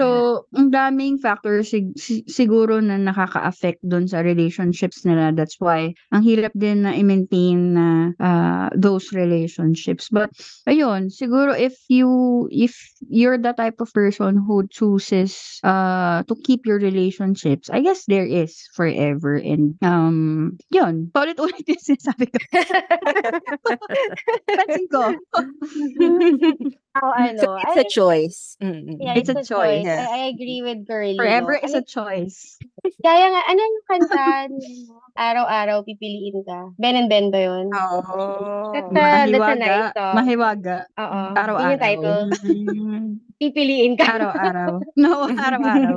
[0.00, 5.32] So, ang daming factors sig- si- siguro na nakaka-affect dun sa relationships nila.
[5.32, 7.88] That's why ang hirap din na i-maintain na
[8.20, 10.08] uh, those relationships.
[10.12, 10.32] But
[10.68, 12.08] ayun, siguro if you
[12.52, 12.76] if
[13.08, 18.28] you're the type of person who chooses uh to keep your relationships, I guess there
[18.28, 22.38] is forever and um yun, paulit-ulit yung sinasabi ko.
[24.46, 25.02] Pansin ko.
[26.96, 28.56] Ako ano, So it's a I- choice.
[28.56, 28.96] Mm-mm.
[29.00, 29.84] Yeah, It's a choice.
[29.84, 30.08] Yeah.
[30.08, 31.16] I, I agree with Curly.
[31.20, 31.64] Forever no?
[31.64, 32.56] is a choice.
[33.04, 34.24] Kaya nga, ano yung kanta?
[35.16, 36.72] Araw-araw, pipiliin ka.
[36.80, 37.68] Ben and Ben ba yun?
[37.76, 38.72] Oh.
[38.72, 39.76] That's a, that's a Mahiwaga.
[39.92, 40.14] song.
[40.16, 40.76] Mahiwaga.
[40.96, 41.20] Oo.
[41.36, 41.68] Araw-araw.
[41.68, 42.22] Yun yung title.
[42.48, 43.06] Mm.
[43.36, 44.16] Pipiliin ka.
[44.16, 44.72] Araw-araw.
[44.96, 45.96] No, araw-araw.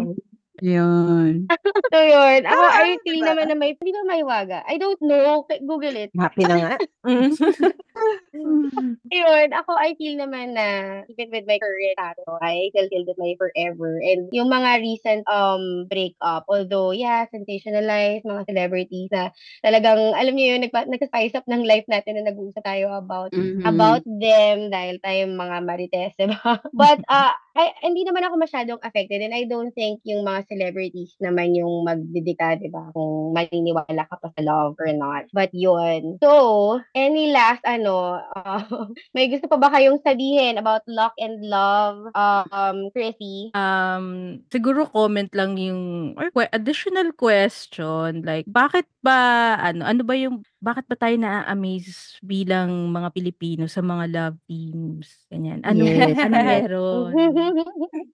[0.61, 1.47] Yun.
[1.93, 2.41] so yun.
[2.45, 3.27] Ako, Ah, I feel diba?
[3.33, 4.59] naman na may, hindi ba mahiwaga?
[4.67, 5.45] I don't know.
[5.65, 6.11] Google it.
[6.19, 6.71] Happy na nga.
[7.07, 7.31] Mm.
[9.09, 13.17] Yun, ako, I feel naman na even with my current tattoo, I still feel that
[13.17, 13.97] my forever.
[14.05, 19.33] And yung mga recent um breakup, although, yeah, sensationalized, mga celebrities na
[19.65, 23.65] talagang, alam niyo yun, nagpa- nagka-spice up ng life natin na nag-uusap tayo about Mhm.
[23.65, 26.61] about them dahil tayo mga marites, diba?
[26.69, 31.15] But, uh, I, hindi naman ako masyadong affected and I don't think yung mga celebrities
[31.21, 32.93] naman yung magdidika, diba?
[32.93, 35.29] Kung maniniwala ka pa sa love or not.
[35.33, 36.21] But yun.
[36.21, 38.63] So, any last, ano, uh,
[39.15, 43.51] may gusto pa ba kayong sabihin about luck and love, um, Chrissy?
[43.53, 46.13] Um, siguro comment lang yung
[46.53, 53.09] additional question like bakit ba ano ano ba yung bakit ba tayo na-amaze bilang mga
[53.15, 56.19] Pilipino sa mga love teams ganyan ano Yes.
[56.25, 57.15] ano meron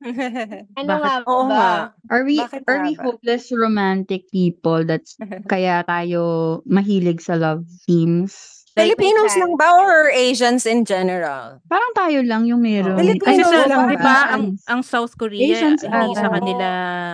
[0.79, 1.01] ano Bakit?
[1.01, 1.55] nga Oo ba?
[1.55, 1.95] nga.
[2.11, 3.05] Are we Bakit are nga we ba?
[3.05, 5.17] hopeless romantic people that's
[5.49, 6.21] kaya tayo
[6.67, 8.55] mahilig sa love themes?
[8.76, 11.63] Like, Filipinos may lang ba or Asians in general?
[11.63, 12.99] Parang tayo lang yung meron.
[12.99, 14.17] Filipino kasi Pilipino sa lang di ba?
[14.28, 16.67] ang, ang South Korea Asians hindi sa kanila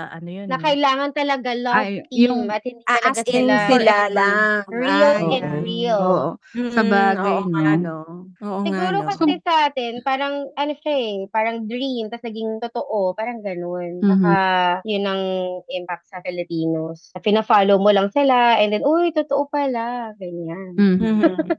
[0.09, 3.55] ano yun Na kailangan talaga love Ay, team yung- at hindi talaga as in sila,
[3.69, 4.57] sila lang.
[4.65, 5.61] real Ah, and yeah.
[5.61, 6.01] real.
[6.01, 6.29] Oo.
[6.73, 7.77] Sa bagay, oo nga, no?
[7.77, 7.95] no?
[8.41, 9.05] Oo nga, Siguro no?
[9.05, 14.01] kasi sa atin, parang ano siya eh, parang dream, tapos naging totoo, parang ganun.
[14.01, 14.09] Mhm.
[14.09, 14.33] Saka
[14.81, 15.21] yun ang
[15.69, 17.13] impact sa Filipinos.
[17.15, 20.73] Pina-follow mo lang sila, and then, uy, totoo pala, ganyan.
[20.73, 21.50] Mhm.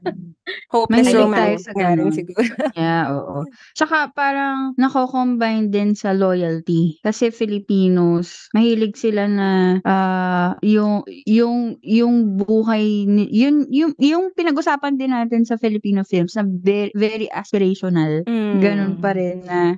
[0.73, 2.11] Hopeless Mahilig tayo romantic sa ganun.
[2.11, 2.43] siguro.
[2.75, 3.37] Yeah, oo.
[3.77, 6.99] Tsaka parang nako-combine din sa loyalty.
[6.99, 14.97] Kasi Filipinos, mahilig sila na ah, yung yung yung buhay ni- yun yung yung pinag-usapan
[14.97, 18.25] din natin sa Filipino films na very, very aspirational.
[18.25, 18.59] Mm.
[18.59, 19.77] Ganun pa rin na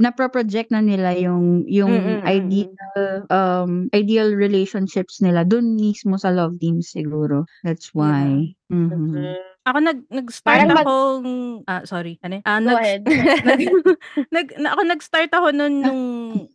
[0.00, 6.16] na-project na nila yung yung Mm, mm, mm, ideal um ideal relationships nila dun mismo
[6.16, 7.44] sa love team siguro.
[7.62, 8.56] That's why.
[8.72, 9.49] Mhm.
[9.60, 11.28] Ako nag nag-start Parang mag- akong
[11.68, 12.40] ah sorry ano?
[12.42, 13.02] Ah Go nag, ahead.
[13.48, 13.60] nag,
[14.34, 16.02] nag na, ako nag-start ako nun nung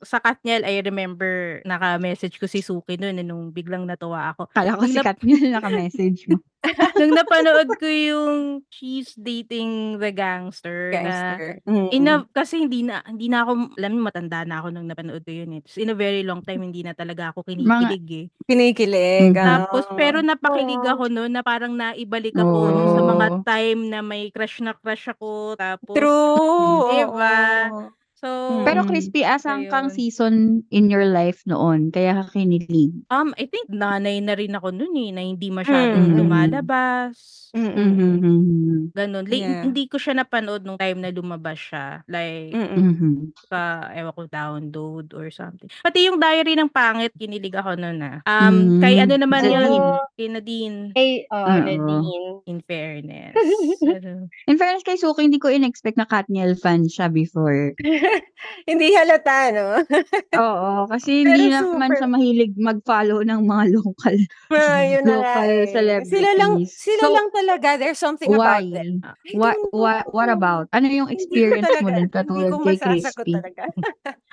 [0.02, 4.50] sa Katniel I remember naka-message ko si Suki nun eh, nung biglang natuwa ako.
[4.52, 6.42] Kala ko Nung si nap- yun naka-message mo.
[6.98, 11.62] nung napanood ko yung She's Dating the Gangster, na Gangster.
[11.70, 11.88] Mm.
[11.94, 15.22] in a, kasi hindi na hindi na ako alam mo matanda na ako nung napanood
[15.22, 15.62] ko yun eh.
[15.62, 18.26] Tapos in a very long time hindi na talaga ako kinikilig eh.
[18.50, 19.38] Kinikilig.
[19.38, 19.94] Tapos ah.
[19.94, 23.46] pero napakilig ako noon na parang naibalik ako nung sa mga Oo.
[23.48, 26.84] time na may crush na crush ako tapos True.
[26.88, 27.72] Diba?
[27.72, 27.95] oo.
[28.16, 28.90] So Pero Mm.
[28.90, 29.96] Crispy, asang kang Ayun.
[29.96, 30.34] season
[30.70, 32.96] in your life noon, kaya ka kinilig.
[33.08, 36.18] um I think nanay na rin ako noon eh na hindi masyadong Mm.
[36.18, 37.14] lumalabas.
[37.56, 37.92] Mm-mm.
[37.96, 38.92] Mhm.
[38.92, 39.24] Ganun.
[39.24, 39.64] Late, Yeah.
[39.64, 42.04] Hindi ko siya napanood nung time na lumabas siya.
[42.06, 42.80] Like, Mm-mm.
[42.92, 43.12] Mhm.
[43.48, 45.72] sa, ewan ko, download or something.
[45.80, 48.20] Pati yung diary ng pangit, kinilig ako noon ah.
[48.28, 48.82] Um, Mm.
[48.84, 49.56] kay ano naman Nadine.
[49.56, 49.72] yun?
[49.72, 50.04] Oo.
[50.16, 50.78] Kay Nadine.
[50.92, 51.56] Hey, oh, Oo.
[51.58, 52.34] Nadine.
[52.46, 53.36] In fairness.
[53.96, 57.72] Ano, In fairness kay Suki, hindi ko in-expect na Katniel fan siya before.
[58.70, 59.68] Hindi halata, no?
[60.44, 61.98] Oo, kasi hindi Pero naman super.
[61.98, 64.16] siya mahilig mag-follow ng mga local
[64.52, 65.66] Ah, yun na nga local eh.
[66.06, 66.72] Sila lang, celebrities.
[66.76, 67.70] sila So, lang talaga.
[67.76, 68.38] There's something Why?
[68.62, 68.92] about them.
[69.04, 70.38] I What, don't what, what know.
[70.38, 70.66] about?
[70.72, 73.34] Ano yung Hindi ko experience mo talaga- din Hindi katulad ko kay masasagot Crispy?
[73.34, 73.64] talaga.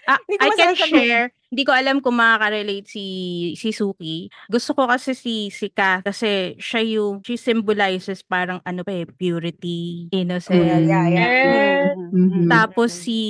[0.04, 0.88] Ah, Hindi ko I can masasagot.
[0.90, 1.26] share.
[1.52, 3.04] Hindi ko alam kung makaka-relate si
[3.60, 4.32] si Suki.
[4.48, 9.04] Gusto ko kasi si si Ka kasi siya yung she symbolizes parang ano pa eh
[9.04, 10.64] purity, innocence.
[10.64, 11.28] Yeah, yeah, yeah.
[11.44, 11.84] Yeah.
[12.08, 12.48] Mhm.
[12.48, 13.20] Tapos si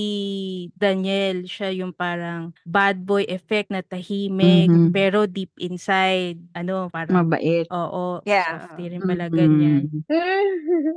[0.78, 4.94] Daniel, siya yung parang bad boy effect na tahimik Mhm.
[4.94, 7.66] pero deep inside ano parang Mabait.
[7.74, 8.70] oo, Yeah.
[8.70, 9.90] softy rin pala ganyan.
[9.90, 10.06] Mhm.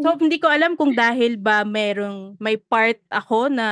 [0.06, 3.70] So, hindi ko alam kung dahil ba merong may part ako na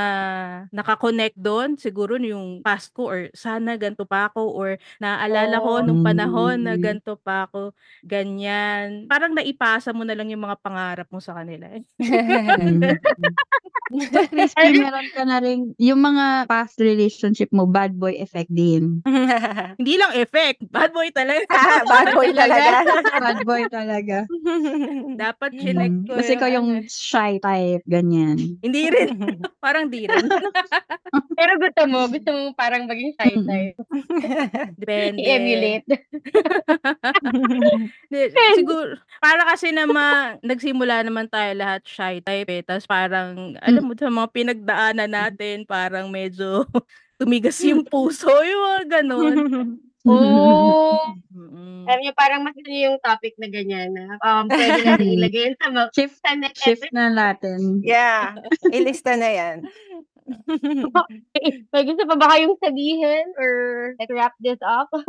[0.74, 4.70] nakakonect doon, siguro yung past ko or sana ganito pa ako or
[5.04, 6.82] naaalala ko nung panahon na Mm.
[6.82, 9.04] ganito pa ako, ganyan.
[9.12, 11.68] Parang naipasa mo na lang yung mga pangarap mo sa kanila.
[12.00, 12.80] Mm.
[13.94, 19.06] So, Crispy, meron ka na rin, yung mga past relationship mo, bad boy effect din.
[19.80, 21.46] Hindi lang effect, bad boy talaga.
[21.54, 22.74] Ah, bad boy talaga.
[23.22, 24.18] Bad boy talaga.
[25.14, 26.06] Dapat chinek Mm.
[26.10, 26.90] ko Kasi ikaw yung ano.
[26.90, 28.58] shy type, ganyan.
[28.66, 29.14] Hindi rin.
[29.62, 30.26] Parang di rin.
[31.38, 33.48] Pero gusto mo, gusto mo parang maging shy Mm.
[33.48, 33.78] type.
[34.82, 35.20] Depende.
[35.24, 35.86] I-emulate.
[38.58, 42.62] Siguro, para kasi naman, nagsimula naman tayo lahat shy type eh.
[42.62, 46.68] Tapos parang, alam mo, sa mga pinagdaanan natin, parang medyo
[47.20, 49.38] tumigas yung puso, yung mga ganon.
[50.04, 51.88] Oh, Mm-mm.
[51.88, 55.48] alam niyo, parang mas gusto niyo yung topic na ganyan na um, pwede natin ilagay
[55.48, 57.80] yun sa, mga, Shift, sa next shift na natin.
[57.88, 58.36] yeah.
[58.68, 59.58] Ilista na yan.
[61.74, 63.52] May gusto pa ba kayong sabihin or
[64.00, 64.88] like wrap this up?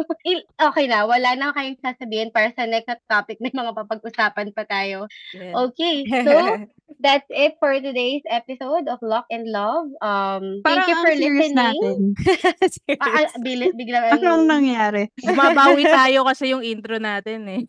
[0.55, 5.07] Okay na, wala na kayong sasabihin para sa next topic na mga papag-usapan pa tayo.
[5.35, 5.53] Yes.
[5.55, 6.33] Okay, so
[7.05, 9.93] that's it for today's episode of Lock and Love.
[10.01, 11.55] Um, thank Parang you ang for serious listening.
[11.55, 11.97] natin.
[12.99, 15.12] Ah, ah, bigla, bigla, Anong nangyari?
[15.21, 17.62] Bumabawi tayo kasi yung intro natin eh.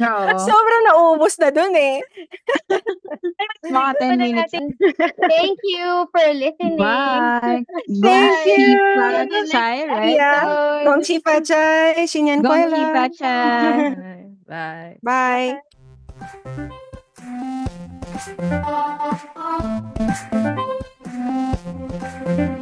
[0.00, 0.28] Oo.
[0.40, 2.02] Sobrang naubos na dun eh.
[3.66, 4.52] Mga 10 minutes.
[5.30, 6.49] Thank you for listening.
[6.58, 7.64] Bye.
[8.02, 9.46] Thank you.
[9.50, 10.14] Chai, right?
[10.14, 10.44] Yeah.
[10.84, 12.06] Gong Chi Chai.
[12.42, 13.94] Gong Chi Chai.
[14.48, 14.98] Bye.
[15.02, 15.60] Bye.
[22.26, 22.56] Bye.